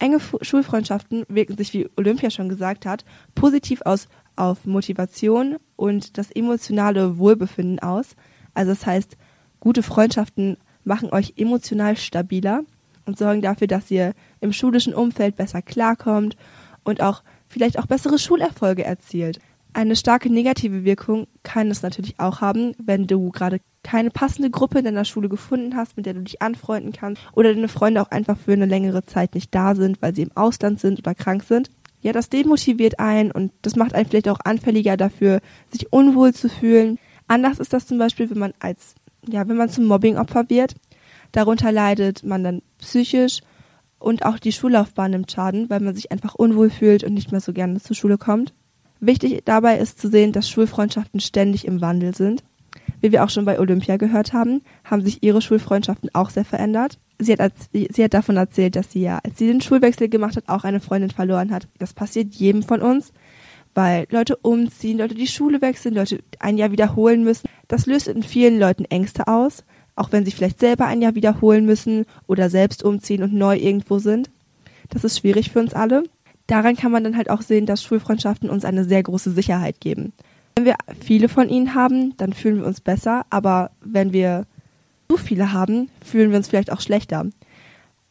Enge 0.00 0.18
Fu 0.18 0.38
Schulfreundschaften 0.42 1.22
wirken 1.28 1.56
sich, 1.56 1.72
wie 1.72 1.88
Olympia 1.96 2.30
schon 2.30 2.48
gesagt 2.48 2.84
hat, 2.84 3.04
positiv 3.36 3.82
aus 3.82 4.08
auf 4.34 4.64
Motivation 4.64 5.56
und 5.76 6.18
das 6.18 6.32
emotionale 6.32 7.16
Wohlbefinden 7.18 7.78
aus. 7.78 8.16
Also 8.54 8.72
das 8.72 8.86
heißt, 8.86 9.16
gute 9.60 9.84
Freundschaften 9.84 10.56
machen 10.84 11.10
euch 11.10 11.34
emotional 11.36 11.96
stabiler 11.96 12.62
und 13.06 13.18
sorgen 13.18 13.42
dafür, 13.42 13.66
dass 13.66 13.90
ihr 13.90 14.14
im 14.40 14.52
schulischen 14.52 14.94
Umfeld 14.94 15.36
besser 15.36 15.62
klarkommt 15.62 16.36
und 16.84 17.00
auch 17.00 17.22
vielleicht 17.48 17.78
auch 17.78 17.86
bessere 17.86 18.18
Schulerfolge 18.18 18.84
erzielt. 18.84 19.38
Eine 19.74 19.96
starke 19.96 20.30
negative 20.30 20.84
Wirkung 20.84 21.26
kann 21.42 21.70
es 21.70 21.82
natürlich 21.82 22.20
auch 22.20 22.40
haben, 22.40 22.74
wenn 22.78 23.06
du 23.06 23.30
gerade 23.30 23.60
keine 23.82 24.10
passende 24.10 24.50
Gruppe 24.50 24.78
in 24.78 24.84
deiner 24.84 25.04
Schule 25.04 25.28
gefunden 25.28 25.76
hast, 25.76 25.96
mit 25.96 26.06
der 26.06 26.14
du 26.14 26.20
dich 26.20 26.42
anfreunden 26.42 26.92
kannst 26.92 27.22
oder 27.32 27.54
deine 27.54 27.68
Freunde 27.68 28.02
auch 28.02 28.10
einfach 28.10 28.36
für 28.36 28.52
eine 28.52 28.66
längere 28.66 29.04
Zeit 29.04 29.34
nicht 29.34 29.54
da 29.54 29.74
sind, 29.74 30.00
weil 30.02 30.14
sie 30.14 30.22
im 30.22 30.36
Ausland 30.36 30.78
sind 30.78 30.98
oder 30.98 31.14
krank 31.14 31.42
sind. 31.42 31.70
Ja, 32.02 32.12
das 32.12 32.28
demotiviert 32.28 32.98
einen 32.98 33.30
und 33.30 33.52
das 33.62 33.76
macht 33.76 33.94
einen 33.94 34.08
vielleicht 34.08 34.28
auch 34.28 34.40
anfälliger 34.44 34.96
dafür, 34.96 35.40
sich 35.70 35.92
unwohl 35.92 36.34
zu 36.34 36.48
fühlen. 36.48 36.98
Anders 37.28 37.58
ist 37.58 37.72
das 37.72 37.86
zum 37.86 37.98
Beispiel, 37.98 38.28
wenn 38.28 38.38
man 38.38 38.54
als 38.58 38.94
ja, 39.28 39.46
wenn 39.48 39.56
man 39.56 39.68
zum 39.68 39.86
Mobbingopfer 39.86 40.48
wird. 40.48 40.74
Darunter 41.32 41.72
leidet 41.72 42.24
man 42.24 42.44
dann 42.44 42.62
psychisch 42.78 43.40
und 43.98 44.24
auch 44.24 44.38
die 44.38 44.52
Schullaufbahn 44.52 45.12
nimmt 45.12 45.30
Schaden, 45.30 45.70
weil 45.70 45.80
man 45.80 45.94
sich 45.94 46.12
einfach 46.12 46.34
unwohl 46.34 46.70
fühlt 46.70 47.04
und 47.04 47.14
nicht 47.14 47.32
mehr 47.32 47.40
so 47.40 47.52
gerne 47.52 47.80
zur 47.80 47.96
Schule 47.96 48.18
kommt. 48.18 48.52
Wichtig 49.00 49.42
dabei 49.44 49.78
ist 49.78 50.00
zu 50.00 50.08
sehen, 50.08 50.32
dass 50.32 50.48
Schulfreundschaften 50.48 51.20
ständig 51.20 51.66
im 51.66 51.80
Wandel 51.80 52.14
sind. 52.14 52.44
Wie 53.00 53.10
wir 53.10 53.24
auch 53.24 53.30
schon 53.30 53.44
bei 53.44 53.58
Olympia 53.58 53.96
gehört 53.96 54.32
haben, 54.32 54.62
haben 54.84 55.02
sich 55.02 55.22
ihre 55.22 55.42
Schulfreundschaften 55.42 56.10
auch 56.14 56.30
sehr 56.30 56.44
verändert. 56.44 56.98
Sie 57.18 57.32
hat, 57.32 57.52
sie 57.72 58.04
hat 58.04 58.14
davon 58.14 58.36
erzählt, 58.36 58.76
dass 58.76 58.92
sie 58.92 59.02
ja, 59.02 59.18
als 59.24 59.38
sie 59.38 59.46
den 59.46 59.60
Schulwechsel 59.60 60.08
gemacht 60.08 60.36
hat, 60.36 60.48
auch 60.48 60.64
eine 60.64 60.80
Freundin 60.80 61.10
verloren 61.10 61.50
hat. 61.50 61.66
Das 61.78 61.94
passiert 61.94 62.34
jedem 62.34 62.62
von 62.62 62.80
uns 62.80 63.12
weil 63.74 64.06
Leute 64.10 64.36
umziehen, 64.36 64.98
Leute 64.98 65.14
die 65.14 65.26
Schule 65.26 65.60
wechseln, 65.60 65.94
Leute 65.94 66.20
ein 66.38 66.58
Jahr 66.58 66.72
wiederholen 66.72 67.24
müssen. 67.24 67.48
Das 67.72 67.86
löst 67.86 68.06
in 68.06 68.22
vielen 68.22 68.58
Leuten 68.58 68.84
Ängste 68.84 69.28
aus, 69.28 69.64
auch 69.96 70.12
wenn 70.12 70.26
sie 70.26 70.30
vielleicht 70.30 70.60
selber 70.60 70.84
ein 70.84 71.00
Jahr 71.00 71.14
wiederholen 71.14 71.64
müssen 71.64 72.04
oder 72.26 72.50
selbst 72.50 72.84
umziehen 72.84 73.22
und 73.22 73.32
neu 73.32 73.56
irgendwo 73.56 73.98
sind. 73.98 74.28
Das 74.90 75.04
ist 75.04 75.18
schwierig 75.18 75.50
für 75.50 75.60
uns 75.60 75.72
alle. 75.72 76.02
Daran 76.46 76.76
kann 76.76 76.92
man 76.92 77.02
dann 77.02 77.16
halt 77.16 77.30
auch 77.30 77.40
sehen, 77.40 77.64
dass 77.64 77.82
Schulfreundschaften 77.82 78.50
uns 78.50 78.66
eine 78.66 78.84
sehr 78.84 79.02
große 79.02 79.30
Sicherheit 79.30 79.80
geben. 79.80 80.12
Wenn 80.54 80.66
wir 80.66 80.74
viele 81.00 81.30
von 81.30 81.48
ihnen 81.48 81.74
haben, 81.74 82.14
dann 82.18 82.34
fühlen 82.34 82.58
wir 82.58 82.66
uns 82.66 82.82
besser, 82.82 83.24
aber 83.30 83.70
wenn 83.80 84.12
wir 84.12 84.44
zu 85.08 85.16
viele 85.16 85.54
haben, 85.54 85.88
fühlen 86.04 86.28
wir 86.28 86.36
uns 86.36 86.48
vielleicht 86.48 86.72
auch 86.72 86.82
schlechter. 86.82 87.24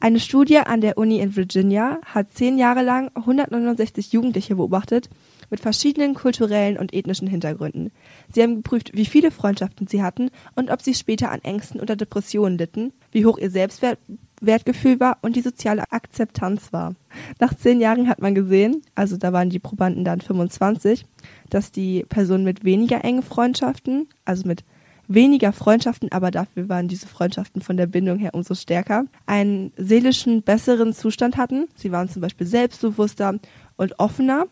Eine 0.04 0.20
Studie 0.20 0.58
an 0.58 0.82
der 0.82 0.98
Uni 0.98 1.20
in 1.20 1.36
Virginia 1.36 2.00
hat 2.04 2.34
zehn 2.34 2.58
Jahre 2.58 2.82
lang 2.82 3.12
169 3.14 4.12
Jugendliche 4.12 4.56
beobachtet 4.56 5.12
mit 5.52 5.60
verschiedenen 5.60 6.16
kulturellen 6.16 6.80
und 6.80 6.92
ethnischen 6.92 7.28
Hintergründen. 7.28 7.92
Sie 8.34 8.42
haben 8.42 8.56
geprüft, 8.56 8.96
wie 8.96 9.06
viele 9.06 9.30
Freundschaften 9.30 9.86
sie 9.86 10.02
hatten 10.02 10.32
und 10.56 10.72
ob 10.72 10.82
sie 10.82 10.96
später 10.96 11.32
an 11.32 11.44
Ängsten 11.44 11.80
oder 11.80 11.96
Depressionen 11.96 12.58
litten, 12.58 12.94
wie 13.12 13.28
hoch 13.28 13.38
ihr 13.38 13.52
Selbstwertgefühl 13.52 15.00
war 15.00 15.20
und 15.22 15.36
die 15.36 15.42
soziale 15.42 15.84
Akzeptanz 15.92 16.74
war. 16.74 16.96
Nach 17.40 17.54
zehn 17.54 17.80
Jahren 17.80 18.10
hat 18.10 18.24
man 18.24 18.34
gesehen, 18.34 18.82
also 18.96 19.18
da 19.18 19.34
waren 19.34 19.52
die 19.52 19.60
Probanden 19.60 20.04
dann 20.04 20.20
25, 20.20 21.06
dass 21.52 21.72
die 21.72 22.06
Personen 22.10 22.44
mit 22.44 22.64
weniger 22.64 23.04
engen 23.04 23.22
Freundschaften, 23.22 24.10
also 24.26 24.48
mit 24.48 24.64
weniger 25.14 25.54
Freundschaften, 25.54 26.12
aber 26.12 26.32
dafür 26.32 26.70
waren 26.70 26.88
diese 26.88 27.08
Freundschaften 27.08 27.62
von 27.62 27.78
der 27.78 27.88
Bindung 27.88 28.18
her 28.18 28.34
umso 28.34 28.56
stärker, 28.56 29.06
einen 29.26 29.72
seelischen 29.78 30.42
besseren 30.42 30.94
Zustand 30.94 31.38
hatten. 31.38 31.68
Sie 31.76 31.92
waren 31.92 32.10
zum 32.10 32.22
Beispiel 32.22 32.48
selbstbewusster 32.48 33.40
und 33.78 34.00
offener, 34.00 34.46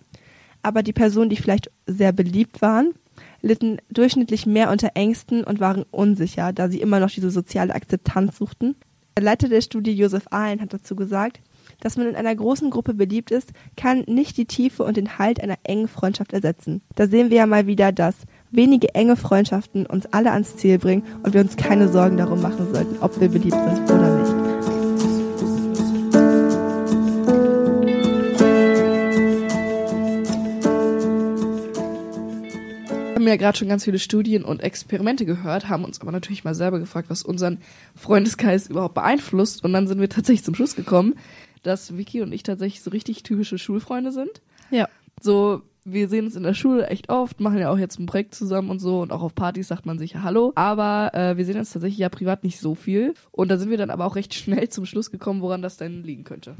aber 0.61 0.83
die 0.83 0.93
Personen, 0.93 1.29
die 1.29 1.37
vielleicht 1.37 1.71
sehr 1.85 2.11
beliebt 2.11 2.61
waren, 2.61 2.93
litten 3.41 3.77
durchschnittlich 3.89 4.45
mehr 4.45 4.71
unter 4.71 4.91
Ängsten 4.95 5.43
und 5.43 5.59
waren 5.59 5.85
unsicher, 5.91 6.53
da 6.53 6.69
sie 6.69 6.81
immer 6.81 6.99
noch 6.99 7.09
diese 7.09 7.31
soziale 7.31 7.73
Akzeptanz 7.73 8.37
suchten. 8.37 8.75
Der 9.17 9.23
Leiter 9.23 9.49
der 9.49 9.61
Studie 9.61 9.91
Josef 9.91 10.27
Ahlen 10.31 10.61
hat 10.61 10.73
dazu 10.73 10.95
gesagt, 10.95 11.41
dass 11.81 11.97
man 11.97 12.07
in 12.07 12.15
einer 12.15 12.35
großen 12.35 12.69
Gruppe 12.69 12.93
beliebt 12.93 13.31
ist, 13.31 13.51
kann 13.77 14.03
nicht 14.07 14.37
die 14.37 14.45
Tiefe 14.45 14.83
und 14.83 14.97
den 14.97 15.17
Halt 15.17 15.41
einer 15.41 15.57
engen 15.63 15.87
Freundschaft 15.87 16.33
ersetzen. 16.33 16.81
Da 16.95 17.07
sehen 17.07 17.29
wir 17.29 17.37
ja 17.37 17.45
mal 17.45 17.67
wieder, 17.67 17.91
dass 17.91 18.15
wenige 18.51 18.95
enge 18.95 19.15
Freundschaften 19.15 19.85
uns 19.85 20.05
alle 20.07 20.31
ans 20.31 20.55
Ziel 20.57 20.77
bringen 20.79 21.03
und 21.23 21.33
wir 21.33 21.41
uns 21.41 21.57
keine 21.57 21.89
Sorgen 21.89 22.17
darum 22.17 22.41
machen 22.41 22.73
sollten, 22.73 22.97
ob 23.01 23.19
wir 23.19 23.29
beliebt 23.29 23.53
sind 23.53 23.83
oder 23.83 24.19
nicht. 24.19 24.49
Wir 33.13 33.15
haben 33.15 33.27
ja 33.27 33.35
gerade 33.35 33.57
schon 33.57 33.67
ganz 33.67 33.83
viele 33.83 33.99
Studien 33.99 34.43
und 34.43 34.63
Experimente 34.63 35.25
gehört, 35.25 35.67
haben 35.67 35.83
uns 35.83 36.01
aber 36.01 36.11
natürlich 36.11 36.45
mal 36.45 36.55
selber 36.55 36.79
gefragt, 36.79 37.09
was 37.09 37.21
unseren 37.21 37.59
Freundeskreis 37.93 38.67
überhaupt 38.67 38.95
beeinflusst. 38.95 39.63
Und 39.63 39.73
dann 39.73 39.87
sind 39.87 39.99
wir 39.99 40.09
tatsächlich 40.09 40.45
zum 40.45 40.55
Schluss 40.55 40.75
gekommen, 40.75 41.15
dass 41.61 41.97
Vicky 41.97 42.21
und 42.21 42.31
ich 42.31 42.43
tatsächlich 42.43 42.81
so 42.81 42.89
richtig 42.89 43.21
typische 43.23 43.57
Schulfreunde 43.57 44.13
sind. 44.13 44.41
Ja. 44.71 44.87
So 45.21 45.61
wir 45.85 46.07
sehen 46.07 46.25
uns 46.25 46.35
in 46.35 46.43
der 46.43 46.53
Schule 46.53 46.87
echt 46.87 47.09
oft, 47.09 47.39
machen 47.39 47.57
ja 47.57 47.71
auch 47.71 47.77
jetzt 47.77 47.99
ein 47.99 48.05
Projekt 48.05 48.35
zusammen 48.35 48.69
und 48.69 48.79
so 48.79 49.01
und 49.01 49.11
auch 49.11 49.21
auf 49.21 49.35
Partys 49.35 49.67
sagt 49.67 49.85
man 49.85 49.97
sich 49.97 50.15
Hallo. 50.17 50.51
Aber 50.55 51.11
äh, 51.13 51.37
wir 51.37 51.45
sehen 51.45 51.57
uns 51.57 51.71
tatsächlich 51.71 51.99
ja 51.99 52.09
privat 52.09 52.43
nicht 52.43 52.59
so 52.59 52.75
viel. 52.75 53.13
Und 53.31 53.49
da 53.49 53.57
sind 53.57 53.69
wir 53.69 53.77
dann 53.77 53.89
aber 53.89 54.05
auch 54.05 54.15
recht 54.15 54.33
schnell 54.33 54.69
zum 54.69 54.85
Schluss 54.85 55.11
gekommen, 55.11 55.41
woran 55.41 55.61
das 55.61 55.77
denn 55.77 56.03
liegen 56.03 56.23
könnte. 56.23 56.55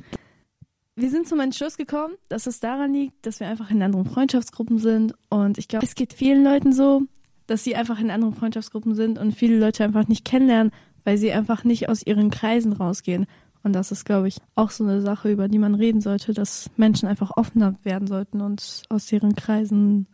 Wir 0.96 1.10
sind 1.10 1.28
zum 1.28 1.40
Entschluss 1.40 1.78
gekommen, 1.78 2.16
dass 2.28 2.46
es 2.46 2.60
daran 2.60 2.94
liegt, 2.94 3.26
dass 3.26 3.40
wir 3.40 3.48
einfach 3.48 3.72
in 3.72 3.82
anderen 3.82 4.06
Freundschaftsgruppen 4.06 4.80
sind. 4.80 5.14
Und 5.30 5.58
ich 5.58 5.70
glaube, 5.70 5.86
es 5.86 5.96
geht 5.96 6.14
vielen 6.14 6.44
Leuten 6.44 6.74
so, 6.74 7.04
dass 7.48 7.64
sie 7.64 7.76
einfach 7.76 8.00
in 8.00 8.12
anderen 8.12 8.36
Freundschaftsgruppen 8.36 8.96
sind 8.96 9.18
und 9.18 9.32
viele 9.32 9.58
Leute 9.58 9.84
einfach 9.86 10.08
nicht 10.08 10.26
kennenlernen, 10.26 10.74
weil 11.06 11.18
sie 11.18 11.32
einfach 11.32 11.64
nicht 11.64 11.88
aus 11.88 12.06
ihren 12.06 12.30
Kreisen 12.30 12.74
rausgehen. 12.74 13.28
Und 13.64 13.74
das 13.74 13.92
ist, 13.92 14.06
glaube 14.06 14.28
ich, 14.28 14.38
auch 14.56 14.72
so 14.72 14.84
eine 14.84 15.02
Sache, 15.02 15.32
über 15.32 15.48
die 15.48 15.60
man 15.60 15.76
reden 15.76 16.02
sollte, 16.02 16.34
dass 16.34 16.70
Menschen 16.78 17.08
einfach 17.08 17.32
offener 17.36 17.76
werden 17.84 18.08
sollten 18.08 18.42
und 18.42 18.84
aus 18.90 19.12
ihren 19.12 19.36
Kreisen 19.36 20.08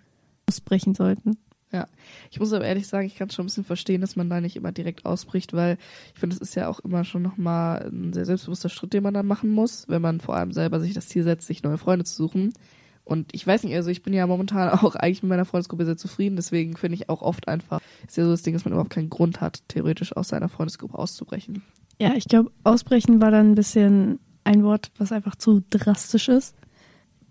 ausbrechen 0.47 0.95
sollten. 0.95 1.37
Ja, 1.71 1.87
ich 2.31 2.39
muss 2.39 2.53
aber 2.53 2.65
ehrlich 2.65 2.87
sagen, 2.87 3.05
ich 3.05 3.15
kann 3.15 3.29
schon 3.29 3.43
ein 3.43 3.47
bisschen 3.47 3.65
verstehen, 3.65 4.01
dass 4.01 4.15
man 4.15 4.29
da 4.29 4.39
nicht 4.39 4.55
immer 4.55 4.71
direkt 4.71 5.05
ausbricht, 5.05 5.53
weil 5.53 5.77
ich 6.13 6.19
finde, 6.19 6.35
es 6.35 6.41
ist 6.41 6.55
ja 6.55 6.69
auch 6.69 6.79
immer 6.79 7.03
schon 7.03 7.21
nochmal 7.21 7.89
ein 7.91 8.13
sehr 8.13 8.25
selbstbewusster 8.25 8.69
Schritt, 8.69 8.93
den 8.93 9.03
man 9.03 9.13
dann 9.13 9.25
machen 9.25 9.49
muss, 9.49 9.87
wenn 9.89 10.01
man 10.01 10.21
vor 10.21 10.35
allem 10.35 10.53
selber 10.53 10.79
sich 10.79 10.93
das 10.93 11.09
Ziel 11.09 11.23
setzt, 11.23 11.47
sich 11.47 11.63
neue 11.63 11.77
Freunde 11.77 12.05
zu 12.05 12.15
suchen. 12.15 12.53
Und 13.03 13.29
ich 13.33 13.45
weiß 13.45 13.63
nicht, 13.63 13.75
also 13.75 13.89
ich 13.89 14.03
bin 14.03 14.13
ja 14.13 14.25
momentan 14.25 14.69
auch 14.79 14.95
eigentlich 14.95 15.21
mit 15.21 15.29
meiner 15.29 15.45
Freundesgruppe 15.45 15.85
sehr 15.85 15.97
zufrieden, 15.97 16.37
deswegen 16.37 16.77
finde 16.77 16.95
ich 16.95 17.09
auch 17.09 17.21
oft 17.21 17.47
einfach, 17.47 17.81
ist 18.07 18.17
ja 18.17 18.23
so 18.23 18.31
das 18.31 18.43
Ding, 18.43 18.53
dass 18.53 18.65
man 18.65 18.71
überhaupt 18.71 18.93
keinen 18.93 19.09
Grund 19.09 19.41
hat, 19.41 19.63
theoretisch 19.67 20.15
aus 20.15 20.29
seiner 20.29 20.49
Freundesgruppe 20.49 20.97
auszubrechen. 20.97 21.61
Ja, 21.99 22.13
ich 22.15 22.25
glaube, 22.25 22.51
ausbrechen 22.63 23.21
war 23.21 23.31
dann 23.31 23.51
ein 23.51 23.55
bisschen 23.55 24.19
ein 24.43 24.63
Wort, 24.63 24.91
was 24.97 25.11
einfach 25.11 25.35
zu 25.35 25.63
drastisch 25.69 26.29
ist. 26.29 26.55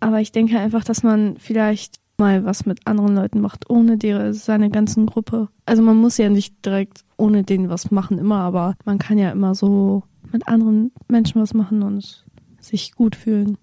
Aber 0.00 0.20
ich 0.20 0.32
denke 0.32 0.58
einfach, 0.58 0.84
dass 0.84 1.02
man 1.02 1.36
vielleicht 1.38 1.98
mal 2.18 2.44
was 2.44 2.66
mit 2.66 2.86
anderen 2.86 3.14
Leuten 3.14 3.40
macht, 3.40 3.70
ohne 3.70 3.96
die, 3.96 4.32
seine 4.32 4.70
ganzen 4.70 5.06
Gruppe. 5.06 5.48
Also 5.66 5.82
man 5.82 5.96
muss 5.96 6.16
ja 6.18 6.28
nicht 6.28 6.64
direkt 6.64 7.04
ohne 7.16 7.42
denen 7.42 7.68
was 7.68 7.90
machen 7.90 8.18
immer, 8.18 8.40
aber 8.40 8.74
man 8.84 8.98
kann 8.98 9.18
ja 9.18 9.30
immer 9.30 9.54
so 9.54 10.02
mit 10.32 10.46
anderen 10.48 10.92
Menschen 11.08 11.40
was 11.40 11.54
machen 11.54 11.82
und 11.82 12.24
sich 12.60 12.92
gut 12.92 13.16
fühlen. 13.16 13.58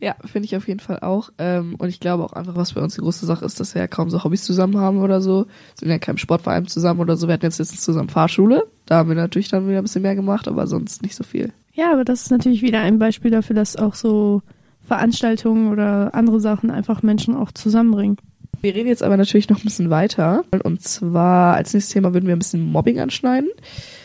Ja, 0.00 0.14
finde 0.24 0.46
ich 0.46 0.56
auf 0.56 0.68
jeden 0.68 0.80
Fall 0.80 1.00
auch. 1.00 1.30
Ähm, 1.38 1.74
und 1.76 1.88
ich 1.88 1.98
glaube 1.98 2.24
auch 2.24 2.32
einfach, 2.32 2.54
was 2.54 2.74
bei 2.74 2.80
uns 2.80 2.94
die 2.94 3.00
große 3.00 3.26
Sache 3.26 3.44
ist, 3.44 3.58
dass 3.58 3.74
wir 3.74 3.82
ja 3.82 3.88
kaum 3.88 4.10
so 4.10 4.22
Hobbys 4.22 4.44
zusammen 4.44 4.78
haben 4.78 4.98
oder 4.98 5.20
so. 5.20 5.46
Sind 5.74 5.90
ja 5.90 5.98
keinem 5.98 6.18
Sportverein 6.18 6.66
zusammen 6.66 7.00
oder 7.00 7.16
so. 7.16 7.26
Wir 7.26 7.34
hatten 7.34 7.46
jetzt 7.46 7.58
letztens 7.58 7.82
zusammen 7.82 8.08
Fahrschule. 8.08 8.64
Da 8.86 8.98
haben 8.98 9.08
wir 9.08 9.16
natürlich 9.16 9.48
dann 9.48 9.68
wieder 9.68 9.78
ein 9.78 9.84
bisschen 9.84 10.02
mehr 10.02 10.14
gemacht, 10.14 10.46
aber 10.46 10.66
sonst 10.66 11.02
nicht 11.02 11.16
so 11.16 11.24
viel. 11.24 11.52
Ja, 11.72 11.92
aber 11.92 12.04
das 12.04 12.22
ist 12.22 12.30
natürlich 12.30 12.62
wieder 12.62 12.80
ein 12.80 12.98
Beispiel 12.98 13.30
dafür, 13.30 13.56
dass 13.56 13.76
auch 13.76 13.94
so 13.94 14.42
Veranstaltungen 14.86 15.70
oder 15.70 16.14
andere 16.14 16.40
Sachen 16.40 16.70
einfach 16.70 17.02
Menschen 17.02 17.36
auch 17.36 17.52
zusammenbringen. 17.52 18.16
Wir 18.60 18.74
reden 18.74 18.88
jetzt 18.88 19.02
aber 19.02 19.16
natürlich 19.16 19.48
noch 19.48 19.58
ein 19.58 19.64
bisschen 19.64 19.90
weiter. 19.90 20.44
Und 20.64 20.82
zwar 20.82 21.54
als 21.54 21.74
nächstes 21.74 21.92
Thema 21.92 22.14
würden 22.14 22.26
wir 22.26 22.34
ein 22.34 22.40
bisschen 22.40 22.62
Mobbing 22.62 22.98
anschneiden. 23.00 23.50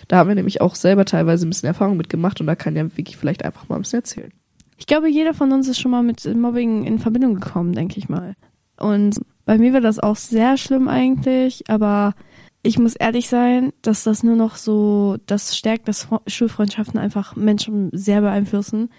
Da 0.08 0.18
haben 0.18 0.28
wir 0.28 0.36
nämlich 0.36 0.62
auch 0.62 0.76
selber 0.76 1.06
teilweise 1.06 1.46
ein 1.48 1.50
bisschen 1.50 1.68
Erfahrung 1.68 1.98
mitgemacht 1.98 2.42
und 2.42 2.48
da 2.48 2.56
kann 2.56 2.76
ja 2.76 2.86
Vicky 2.96 3.16
vielleicht 3.16 3.46
einfach 3.46 3.70
mal 3.70 3.76
ein 3.76 3.82
bisschen 3.82 4.00
erzählen. 4.00 4.32
Ich 4.78 4.86
glaube, 4.86 5.10
jeder 5.10 5.34
von 5.34 5.52
uns 5.52 5.68
ist 5.68 5.80
schon 5.80 5.92
mal 5.92 6.04
mit 6.04 6.26
Mobbing 6.26 6.84
in 6.86 7.00
Verbindung 7.00 7.36
gekommen, 7.36 7.74
denke 7.74 7.98
ich 7.98 8.10
mal. 8.10 8.36
Und 8.78 9.20
bei 9.46 9.58
mir 9.58 9.74
war 9.74 9.82
das 9.82 10.00
auch 10.00 10.16
sehr 10.16 10.58
schlimm 10.58 10.88
eigentlich, 10.88 11.70
aber 11.70 12.16
ich 12.64 12.80
muss 12.80 12.96
ehrlich 12.96 13.28
sein, 13.28 13.74
dass 13.82 14.04
das 14.04 14.24
nur 14.24 14.36
noch 14.36 14.56
so, 14.56 15.18
das 15.26 15.58
stärkt, 15.58 15.88
dass 15.88 16.08
Schulfreundschaften 16.28 17.00
einfach 17.00 17.36
Menschen 17.36 17.90
sehr 17.92 18.22
beeinflussen, 18.22 18.90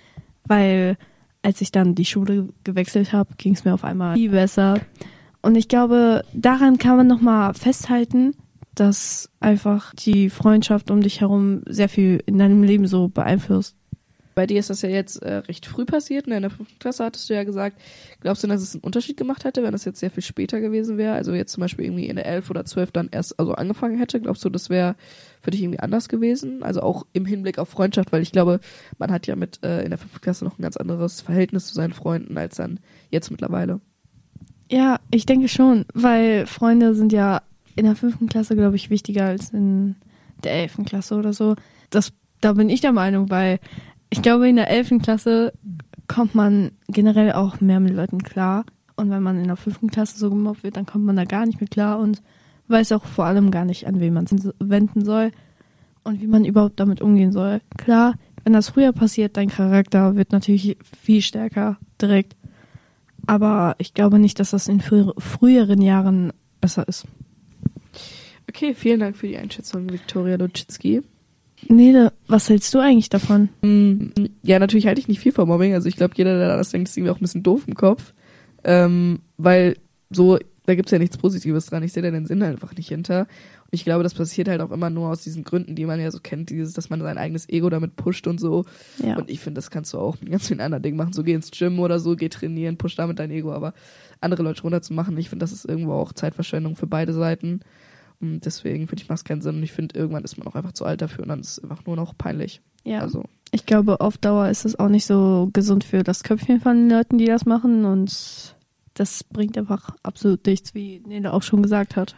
weil 0.46 0.98
als 1.42 1.60
ich 1.60 1.72
dann 1.72 1.94
die 1.94 2.04
Schule 2.04 2.48
gewechselt 2.64 3.12
habe, 3.12 3.34
ging 3.36 3.54
es 3.54 3.64
mir 3.64 3.74
auf 3.74 3.84
einmal 3.84 4.16
viel 4.16 4.30
besser. 4.30 4.80
Und 5.42 5.56
ich 5.56 5.68
glaube, 5.68 6.24
daran 6.32 6.78
kann 6.78 6.96
man 6.96 7.06
nochmal 7.06 7.54
festhalten, 7.54 8.34
dass 8.74 9.30
einfach 9.40 9.94
die 9.94 10.30
Freundschaft 10.30 10.90
um 10.90 11.00
dich 11.00 11.20
herum 11.20 11.62
sehr 11.66 11.88
viel 11.88 12.22
in 12.26 12.38
deinem 12.38 12.62
Leben 12.62 12.86
so 12.86 13.08
beeinflusst. 13.08 13.76
Bei 14.34 14.46
dir 14.46 14.58
ist 14.58 14.70
das 14.70 14.82
ja 14.82 14.88
jetzt 14.88 15.22
äh, 15.22 15.36
recht 15.36 15.66
früh 15.66 15.84
passiert. 15.84 16.26
Ne? 16.26 16.36
In 16.36 16.42
der 16.42 16.50
fünften 16.50 16.78
Klasse 16.78 17.04
hattest 17.04 17.28
du 17.30 17.34
ja 17.34 17.44
gesagt, 17.44 17.80
glaubst 18.20 18.42
du, 18.42 18.48
dass 18.48 18.62
es 18.62 18.74
einen 18.74 18.82
Unterschied 18.82 19.16
gemacht 19.16 19.44
hätte, 19.44 19.62
wenn 19.62 19.72
das 19.72 19.84
jetzt 19.84 20.00
sehr 20.00 20.10
viel 20.10 20.22
später 20.22 20.60
gewesen 20.60 20.98
wäre? 20.98 21.14
Also 21.14 21.34
jetzt 21.34 21.52
zum 21.52 21.60
Beispiel 21.60 21.84
irgendwie 21.84 22.06
in 22.06 22.16
der 22.16 22.26
elf 22.26 22.50
oder 22.50 22.64
zwölf 22.64 22.90
dann 22.90 23.08
erst 23.12 23.38
also 23.38 23.54
angefangen 23.54 23.98
hätte. 23.98 24.20
Glaubst 24.20 24.44
du, 24.44 24.50
das 24.50 24.70
wäre 24.70 24.96
für 25.40 25.50
dich 25.50 25.62
irgendwie 25.62 25.80
anders 25.80 26.08
gewesen? 26.08 26.62
Also 26.62 26.80
auch 26.80 27.06
im 27.12 27.26
Hinblick 27.26 27.58
auf 27.58 27.68
Freundschaft, 27.68 28.12
weil 28.12 28.22
ich 28.22 28.32
glaube, 28.32 28.60
man 28.98 29.12
hat 29.12 29.26
ja 29.26 29.36
mit 29.36 29.64
äh, 29.64 29.82
in 29.82 29.90
der 29.90 29.98
fünften 29.98 30.20
Klasse 30.20 30.44
noch 30.44 30.58
ein 30.58 30.62
ganz 30.62 30.76
anderes 30.76 31.20
Verhältnis 31.20 31.66
zu 31.66 31.74
seinen 31.74 31.92
Freunden 31.92 32.36
als 32.36 32.56
dann 32.56 32.80
jetzt 33.10 33.30
mittlerweile. 33.30 33.80
Ja, 34.70 34.98
ich 35.10 35.26
denke 35.26 35.48
schon, 35.48 35.84
weil 35.94 36.46
Freunde 36.46 36.94
sind 36.94 37.12
ja 37.12 37.42
in 37.76 37.84
der 37.84 37.96
fünften 37.96 38.28
Klasse, 38.28 38.56
glaube 38.56 38.76
ich, 38.76 38.90
wichtiger 38.90 39.26
als 39.26 39.50
in 39.50 39.96
der 40.42 40.52
elften 40.52 40.84
Klasse 40.84 41.16
oder 41.16 41.32
so. 41.32 41.56
Das, 41.90 42.12
da 42.40 42.52
bin 42.52 42.68
ich 42.68 42.80
der 42.80 42.92
Meinung, 42.92 43.30
weil 43.30 43.58
ich 44.10 44.22
glaube, 44.22 44.48
in 44.48 44.56
der 44.56 44.70
11. 44.70 45.02
Klasse 45.02 45.52
kommt 46.08 46.34
man 46.34 46.72
generell 46.88 47.32
auch 47.32 47.60
mehr 47.60 47.80
mit 47.80 47.94
Leuten 47.94 48.22
klar. 48.22 48.64
Und 48.96 49.10
wenn 49.10 49.22
man 49.22 49.38
in 49.38 49.48
der 49.48 49.56
5. 49.56 49.90
Klasse 49.90 50.18
so 50.18 50.30
gemobbt 50.30 50.62
wird, 50.62 50.76
dann 50.76 50.86
kommt 50.86 51.04
man 51.04 51.16
da 51.16 51.24
gar 51.24 51.46
nicht 51.46 51.60
mehr 51.60 51.68
klar 51.68 51.98
und 51.98 52.22
weiß 52.68 52.92
auch 52.92 53.04
vor 53.04 53.24
allem 53.24 53.50
gar 53.50 53.64
nicht, 53.64 53.86
an 53.86 54.00
wen 54.00 54.14
man 54.14 54.24
es 54.24 54.52
wenden 54.58 55.04
soll 55.04 55.32
und 56.04 56.20
wie 56.20 56.26
man 56.26 56.44
überhaupt 56.44 56.78
damit 56.78 57.00
umgehen 57.00 57.32
soll. 57.32 57.60
Klar, 57.76 58.14
wenn 58.44 58.52
das 58.52 58.68
früher 58.68 58.92
passiert, 58.92 59.36
dein 59.36 59.48
Charakter 59.48 60.16
wird 60.16 60.32
natürlich 60.32 60.76
viel 61.02 61.22
stärker 61.22 61.78
direkt. 62.00 62.36
Aber 63.26 63.74
ich 63.78 63.94
glaube 63.94 64.18
nicht, 64.18 64.38
dass 64.38 64.50
das 64.50 64.68
in 64.68 64.80
frü 64.80 65.12
früheren 65.18 65.80
Jahren 65.80 66.32
besser 66.60 66.86
ist. 66.86 67.06
Okay, 68.48 68.74
vielen 68.74 69.00
Dank 69.00 69.16
für 69.16 69.26
die 69.26 69.38
Einschätzung, 69.38 69.90
Viktoria 69.90 70.36
Lutschitzki. 70.36 71.02
Nele, 71.68 72.12
was 72.26 72.48
hältst 72.48 72.72
du 72.74 72.78
eigentlich 72.78 73.08
davon? 73.08 73.48
Mm, 73.62 74.28
ja, 74.42 74.58
natürlich 74.58 74.86
halte 74.86 75.00
ich 75.00 75.08
nicht 75.08 75.20
viel 75.20 75.32
von 75.32 75.48
Mobbing. 75.48 75.74
Also 75.74 75.88
ich 75.88 75.96
glaube, 75.96 76.14
jeder, 76.16 76.38
der 76.38 76.56
das 76.56 76.70
denkt, 76.70 76.88
ist 76.88 76.96
irgendwie 76.96 77.10
auch 77.10 77.18
ein 77.18 77.22
bisschen 77.22 77.42
doof 77.42 77.64
im 77.66 77.74
Kopf. 77.74 78.14
Ähm, 78.64 79.20
weil 79.36 79.76
so, 80.10 80.38
da 80.66 80.74
gibt's 80.74 80.92
ja 80.92 80.98
nichts 80.98 81.18
Positives 81.18 81.66
dran. 81.66 81.82
Ich 81.82 81.92
sehe 81.92 82.02
da 82.02 82.10
den 82.10 82.26
Sinn 82.26 82.42
einfach 82.42 82.74
nicht 82.74 82.88
hinter. 82.88 83.20
Und 83.20 83.72
ich 83.72 83.84
glaube, 83.84 84.02
das 84.02 84.14
passiert 84.14 84.48
halt 84.48 84.60
auch 84.60 84.70
immer 84.70 84.88
nur 84.88 85.10
aus 85.10 85.22
diesen 85.22 85.44
Gründen, 85.44 85.74
die 85.74 85.84
man 85.84 86.00
ja 86.00 86.10
so 86.10 86.20
kennt, 86.20 86.50
dieses, 86.50 86.72
dass 86.72 86.90
man 86.90 87.00
sein 87.00 87.18
eigenes 87.18 87.48
Ego 87.48 87.68
damit 87.68 87.96
pusht 87.96 88.26
und 88.26 88.40
so. 88.40 88.64
Ja. 89.02 89.16
Und 89.16 89.30
ich 89.30 89.40
finde, 89.40 89.58
das 89.58 89.70
kannst 89.70 89.92
du 89.92 89.98
auch 89.98 90.18
mit 90.20 90.30
ganz 90.30 90.48
vielen 90.48 90.60
anderen 90.60 90.82
Dingen 90.82 90.96
machen. 90.96 91.12
So 91.12 91.22
geh 91.22 91.34
ins 91.34 91.50
Gym 91.50 91.78
oder 91.80 92.00
so, 92.00 92.16
geh 92.16 92.28
trainieren, 92.28 92.78
push 92.78 92.96
damit 92.96 93.18
dein 93.18 93.30
Ego. 93.30 93.52
Aber 93.52 93.74
andere 94.20 94.42
Leute 94.42 94.62
runterzumachen, 94.62 95.16
ich 95.18 95.28
finde, 95.28 95.42
das 95.42 95.52
ist 95.52 95.66
irgendwo 95.66 95.92
auch 95.92 96.12
Zeitverschwendung 96.12 96.76
für 96.76 96.86
beide 96.86 97.12
Seiten. 97.12 97.60
Und 98.32 98.44
deswegen 98.44 98.88
finde 98.88 99.02
ich, 99.02 99.08
macht 99.08 99.18
es 99.18 99.24
keinen 99.24 99.42
Sinn. 99.42 99.56
Und 99.56 99.62
ich 99.62 99.72
finde, 99.72 99.98
irgendwann 99.98 100.24
ist 100.24 100.38
man 100.38 100.46
auch 100.46 100.54
einfach 100.54 100.72
zu 100.72 100.84
alt 100.84 101.02
dafür 101.02 101.22
und 101.22 101.28
dann 101.28 101.40
ist 101.40 101.58
es 101.58 101.62
einfach 101.62 101.84
nur 101.86 101.96
noch 101.96 102.16
peinlich. 102.16 102.60
Ja. 102.84 103.00
Also. 103.00 103.24
Ich 103.50 103.66
glaube, 103.66 104.00
auf 104.00 104.18
Dauer 104.18 104.48
ist 104.48 104.64
es 104.64 104.78
auch 104.78 104.88
nicht 104.88 105.06
so 105.06 105.50
gesund 105.52 105.84
für 105.84 106.02
das 106.02 106.22
Köpfchen 106.22 106.60
von 106.60 106.76
den 106.76 106.90
Leuten, 106.90 107.18
die 107.18 107.26
das 107.26 107.46
machen. 107.46 107.84
Und 107.84 108.56
das 108.94 109.24
bringt 109.24 109.56
einfach 109.58 109.90
absolut 110.02 110.46
nichts, 110.46 110.74
wie 110.74 111.00
Nele 111.06 111.32
auch 111.32 111.42
schon 111.42 111.62
gesagt 111.62 111.96
hat. 111.96 112.16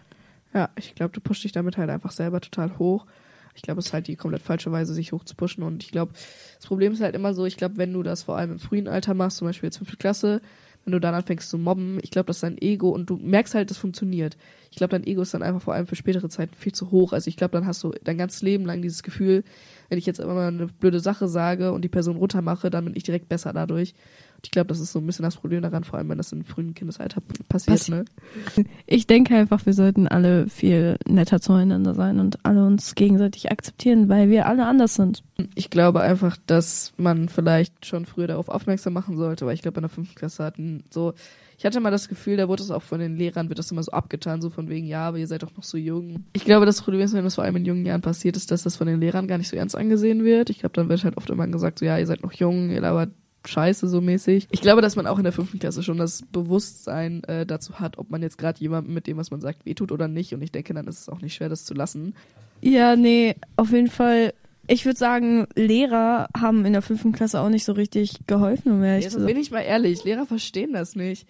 Ja, 0.54 0.70
ich 0.76 0.94
glaube, 0.94 1.12
du 1.12 1.20
pushst 1.20 1.44
dich 1.44 1.52
damit 1.52 1.76
halt 1.76 1.90
einfach 1.90 2.12
selber 2.12 2.40
total 2.40 2.78
hoch. 2.78 3.06
Ich 3.54 3.62
glaube, 3.62 3.80
es 3.80 3.86
ist 3.86 3.92
halt 3.92 4.06
die 4.06 4.16
komplett 4.16 4.42
falsche 4.42 4.70
Weise, 4.72 4.94
sich 4.94 5.12
hoch 5.12 5.24
zu 5.24 5.34
pushen. 5.34 5.62
Und 5.62 5.82
ich 5.82 5.90
glaube, 5.90 6.12
das 6.56 6.66
Problem 6.66 6.92
ist 6.92 7.00
halt 7.00 7.14
immer 7.14 7.34
so, 7.34 7.44
ich 7.46 7.56
glaube, 7.56 7.78
wenn 7.78 7.92
du 7.92 8.02
das 8.02 8.22
vor 8.22 8.36
allem 8.36 8.52
im 8.52 8.58
frühen 8.58 8.88
Alter 8.88 9.14
machst, 9.14 9.38
zum 9.38 9.48
Beispiel 9.48 9.68
jetzt 9.68 9.78
fünfte 9.78 9.96
Klasse, 9.96 10.40
wenn 10.86 10.92
du 10.92 11.00
dann 11.00 11.14
anfängst 11.14 11.50
zu 11.50 11.58
mobben, 11.58 11.98
ich 12.00 12.12
glaube, 12.12 12.28
das 12.28 12.36
ist 12.36 12.42
dein 12.44 12.62
Ego 12.62 12.90
und 12.90 13.10
du 13.10 13.16
merkst 13.16 13.56
halt, 13.56 13.70
das 13.70 13.76
funktioniert. 13.76 14.36
Ich 14.70 14.76
glaube, 14.76 14.92
dein 14.92 15.04
Ego 15.04 15.20
ist 15.20 15.34
dann 15.34 15.42
einfach 15.42 15.60
vor 15.60 15.74
allem 15.74 15.88
für 15.88 15.96
spätere 15.96 16.28
Zeiten 16.28 16.54
viel 16.54 16.72
zu 16.72 16.92
hoch. 16.92 17.12
Also 17.12 17.28
ich 17.28 17.36
glaube, 17.36 17.50
dann 17.50 17.66
hast 17.66 17.82
du 17.82 17.92
dein 18.04 18.16
ganzes 18.16 18.40
Leben 18.40 18.64
lang 18.64 18.82
dieses 18.82 19.02
Gefühl, 19.02 19.42
wenn 19.88 19.98
ich 19.98 20.06
jetzt 20.06 20.20
immer 20.20 20.34
mal 20.34 20.46
eine 20.46 20.68
blöde 20.68 21.00
Sache 21.00 21.26
sage 21.26 21.72
und 21.72 21.82
die 21.82 21.88
Person 21.88 22.16
runtermache, 22.16 22.70
dann 22.70 22.84
bin 22.84 22.94
ich 22.94 23.02
direkt 23.02 23.28
besser 23.28 23.52
dadurch. 23.52 23.94
Ich 24.42 24.50
glaube, 24.50 24.68
das 24.68 24.80
ist 24.80 24.92
so 24.92 24.98
ein 24.98 25.06
bisschen 25.06 25.24
das 25.24 25.36
Problem 25.36 25.62
daran, 25.62 25.84
vor 25.84 25.98
allem 25.98 26.08
wenn 26.08 26.18
das 26.18 26.32
im 26.32 26.44
frühen 26.44 26.74
Kindesalter 26.74 27.20
passiert. 27.48 27.78
Passi 27.78 27.90
ne? 27.90 28.04
Ich 28.86 29.06
denke 29.06 29.36
einfach, 29.36 29.66
wir 29.66 29.72
sollten 29.72 30.08
alle 30.08 30.48
viel 30.48 30.98
netter 31.06 31.40
zueinander 31.40 31.94
sein 31.94 32.20
und 32.20 32.44
alle 32.44 32.64
uns 32.64 32.94
gegenseitig 32.94 33.50
akzeptieren, 33.50 34.08
weil 34.08 34.30
wir 34.30 34.46
alle 34.46 34.66
anders 34.66 34.94
sind. 34.94 35.22
Ich 35.54 35.70
glaube 35.70 36.00
einfach, 36.00 36.36
dass 36.46 36.92
man 36.96 37.28
vielleicht 37.28 37.86
schon 37.86 38.06
früher 38.06 38.26
darauf 38.26 38.48
aufmerksam 38.48 38.92
machen 38.92 39.16
sollte, 39.16 39.46
weil 39.46 39.54
ich 39.54 39.62
glaube, 39.62 39.78
in 39.78 39.82
der 39.82 39.90
fünften 39.90 40.14
Klasse 40.14 40.44
hatten 40.44 40.84
so 40.90 41.14
ich 41.58 41.64
hatte 41.64 41.80
mal 41.80 41.90
das 41.90 42.08
Gefühl, 42.08 42.36
da 42.36 42.48
wurde 42.48 42.62
es 42.62 42.70
auch 42.70 42.82
von 42.82 43.00
den 43.00 43.16
Lehrern, 43.16 43.48
wird 43.48 43.58
das 43.58 43.70
immer 43.70 43.82
so 43.82 43.92
abgetan, 43.92 44.42
so 44.42 44.50
von 44.50 44.68
wegen, 44.68 44.86
ja, 44.86 45.08
aber 45.08 45.18
ihr 45.18 45.26
seid 45.26 45.42
doch 45.42 45.56
noch 45.56 45.64
so 45.64 45.78
jung. 45.78 46.24
Ich 46.34 46.44
glaube, 46.44 46.66
das 46.66 46.82
Problem 46.82 47.02
ist, 47.02 47.14
wenn 47.14 47.24
das 47.24 47.36
vor 47.36 47.44
allem 47.44 47.56
in 47.56 47.64
jungen 47.64 47.86
Jahren 47.86 48.02
passiert 48.02 48.36
ist, 48.36 48.50
dass 48.50 48.62
das 48.62 48.76
von 48.76 48.86
den 48.86 49.00
Lehrern 49.00 49.26
gar 49.26 49.38
nicht 49.38 49.48
so 49.48 49.56
ernst 49.56 49.74
angesehen 49.74 50.22
wird. 50.22 50.50
Ich 50.50 50.58
glaube, 50.58 50.74
dann 50.74 50.90
wird 50.90 51.04
halt 51.04 51.16
oft 51.16 51.30
immer 51.30 51.46
gesagt, 51.46 51.78
so, 51.78 51.86
ja, 51.86 51.98
ihr 51.98 52.06
seid 52.06 52.22
noch 52.22 52.34
jung, 52.34 52.70
ihr 52.70 52.82
labert 52.82 53.10
scheiße 53.48 53.88
so 53.88 54.00
mäßig. 54.00 54.48
Ich 54.50 54.60
glaube, 54.60 54.82
dass 54.82 54.96
man 54.96 55.06
auch 55.06 55.18
in 55.18 55.24
der 55.24 55.32
fünften 55.32 55.58
Klasse 55.58 55.82
schon 55.82 55.98
das 55.98 56.22
Bewusstsein 56.32 57.24
äh, 57.24 57.46
dazu 57.46 57.80
hat, 57.80 57.98
ob 57.98 58.10
man 58.10 58.22
jetzt 58.22 58.38
gerade 58.38 58.60
jemandem 58.60 58.94
mit 58.94 59.06
dem, 59.06 59.16
was 59.16 59.30
man 59.30 59.40
sagt, 59.40 59.66
wehtut 59.66 59.92
oder 59.92 60.08
nicht. 60.08 60.34
Und 60.34 60.42
ich 60.42 60.52
denke, 60.52 60.74
dann 60.74 60.86
ist 60.86 61.00
es 61.00 61.08
auch 61.08 61.20
nicht 61.20 61.34
schwer, 61.34 61.48
das 61.48 61.64
zu 61.64 61.74
lassen. 61.74 62.14
Ja, 62.60 62.96
nee, 62.96 63.36
auf 63.56 63.70
jeden 63.70 63.90
Fall 63.90 64.32
ich 64.68 64.84
würde 64.84 64.98
sagen, 64.98 65.46
Lehrer 65.54 66.28
haben 66.36 66.64
in 66.64 66.72
der 66.72 66.82
fünften 66.82 67.12
Klasse 67.12 67.40
auch 67.40 67.48
nicht 67.48 67.64
so 67.64 67.72
richtig 67.72 68.26
geholfen, 68.26 68.72
um 68.72 68.82
ehrlich 68.82 69.08
zu 69.08 69.18
sein. 69.18 69.26
bin 69.26 69.36
ich 69.36 69.50
mal 69.50 69.60
ehrlich, 69.60 70.04
Lehrer 70.04 70.26
verstehen 70.26 70.72
das 70.72 70.96
nicht. 70.96 71.26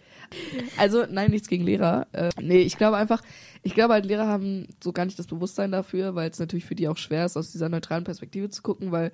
Also, 0.77 1.05
nein, 1.11 1.31
nichts 1.31 1.49
gegen 1.49 1.65
Lehrer. 1.65 2.07
Äh, 2.13 2.31
nee, 2.41 2.61
ich 2.61 2.79
glaube 2.79 2.97
einfach, 2.97 3.23
ich 3.63 3.75
glaube 3.75 3.95
halt, 3.95 4.07
Lehrer 4.07 4.27
haben 4.27 4.69
so 4.83 4.93
gar 4.93 5.05
nicht 5.05 5.19
das 5.19 5.27
Bewusstsein 5.27 5.71
dafür, 5.71 6.15
weil 6.15 6.31
es 6.31 6.39
natürlich 6.39 6.65
für 6.65 6.75
die 6.75 6.89
auch 6.89 6.97
schwer 6.97 7.27
ist, 7.27 7.37
aus 7.37 7.53
dieser 7.53 7.69
neutralen 7.69 8.05
Perspektive 8.05 8.49
zu 8.49 8.63
gucken, 8.63 8.91
weil 8.91 9.13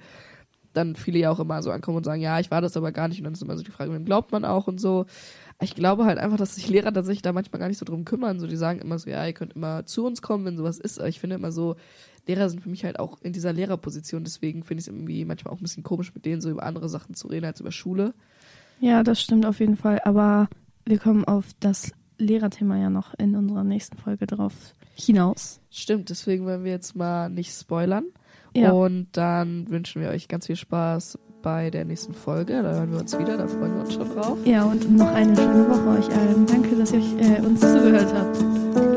dann 0.73 0.97
viele 0.97 1.19
ja 1.19 1.31
auch 1.31 1.41
immer 1.41 1.63
so 1.63 1.71
ankommen 1.71 1.99
und 1.99 2.05
sagen, 2.05 2.23
ja, 2.23 2.41
ich 2.41 2.51
war 2.51 2.61
das 2.61 2.77
aber 2.77 2.93
gar 2.93 3.09
nicht. 3.09 3.19
Und 3.19 3.25
dann 3.25 3.35
ist 3.35 3.43
immer 3.43 3.57
so 3.57 3.63
die 3.63 3.71
Frage, 3.71 3.93
wem 3.93 4.05
glaubt 4.05 4.33
man 4.33 4.45
auch 4.45 4.67
und 4.67 4.81
so. 4.81 5.07
Ich 5.61 5.75
glaube 5.75 6.05
halt 6.05 6.19
einfach, 6.19 6.39
dass 6.39 6.55
sich 6.55 6.69
Lehrer 6.69 6.93
tatsächlich 6.93 7.23
da 7.23 7.33
manchmal 7.33 7.61
gar 7.61 7.69
nicht 7.69 7.79
so 7.79 7.85
drum 7.85 8.05
kümmern. 8.05 8.41
So, 8.41 8.47
die 8.47 8.57
sagen 8.57 8.81
immer 8.81 8.99
so, 8.99 9.09
ja, 9.11 9.25
ihr 9.25 9.33
könnt 9.33 9.55
immer 9.55 9.87
zu 9.87 10.05
uns 10.05 10.23
kommen, 10.23 10.45
wenn 10.45 10.57
sowas 10.57 10.79
ist. 10.79 10.99
Aber 10.99 11.09
ich 11.09 11.21
finde 11.21 11.37
immer 11.37 11.53
so, 11.53 11.77
Lehrer 12.27 12.49
sind 12.49 12.61
für 12.61 12.69
mich 12.69 12.85
halt 12.85 12.99
auch 12.99 13.21
in 13.23 13.33
dieser 13.33 13.53
Lehrerposition. 13.53 14.25
Deswegen 14.25 14.63
finde 14.65 14.81
ich 14.81 14.89
es 14.89 14.93
irgendwie 14.93 15.25
manchmal 15.25 15.55
auch 15.55 15.59
ein 15.59 15.63
bisschen 15.63 15.83
komisch, 15.83 16.15
mit 16.15 16.25
denen 16.25 16.41
so 16.41 16.51
über 16.51 16.63
andere 16.63 16.89
Sachen 16.89 17.15
zu 17.15 17.29
reden 17.29 17.47
als 17.47 17.61
über 17.61 17.73
Schule. 17.73 18.15
Ja, 18.81 19.03
das 19.03 19.21
stimmt 19.21 19.47
auf 19.47 19.61
jeden 19.61 19.77
Fall. 19.77 20.01
Aber 20.05 20.49
wir 20.85 20.99
kommen 20.99 21.25
auf 21.25 21.47
das 21.61 21.93
Lehrerthema 22.19 22.77
ja 22.79 22.91
noch 22.91 23.15
in 23.15 23.37
unserer 23.37 23.65
nächsten 23.65 23.99
Folge 23.99 24.27
drauf 24.27 24.75
hinaus. 24.95 25.61
Stimmt, 25.71 26.11
deswegen 26.11 26.45
wollen 26.45 26.65
wir 26.65 26.73
jetzt 26.73 26.95
mal 26.95 27.29
nicht 27.29 27.53
spoilern. 27.53 28.05
Ja. 28.55 28.73
Und 28.73 29.09
dann 29.13 29.71
wünschen 29.71 30.03
wir 30.03 30.11
euch 30.11 30.29
ganz 30.29 30.47
viel 30.47 30.57
Spaß 30.57 31.19
bei 31.43 31.71
der 31.71 31.85
nächsten 31.85 32.15
Folge. 32.15 32.63
Da 32.63 32.73
hören 32.75 32.93
wir 32.93 33.01
uns 33.01 33.19
wieder, 33.19 33.37
da 33.37 33.47
freuen 33.47 33.75
wir 33.75 33.81
uns 33.83 33.95
schon 33.95 34.09
drauf. 34.09 34.39
Ja, 34.45 34.65
und 34.65 34.97
noch 34.97 35.13
eine 35.13 35.35
schöne 35.35 35.69
Woche 35.69 35.99
euch 35.99 36.17
allen. 36.17 36.47
Danke, 36.47 36.77
dass 36.77 36.93
ihr 36.93 37.01
euch, 37.01 37.15
äh, 37.19 37.41
uns 37.41 37.61
zugehört 37.61 38.15
habt. 38.15 38.92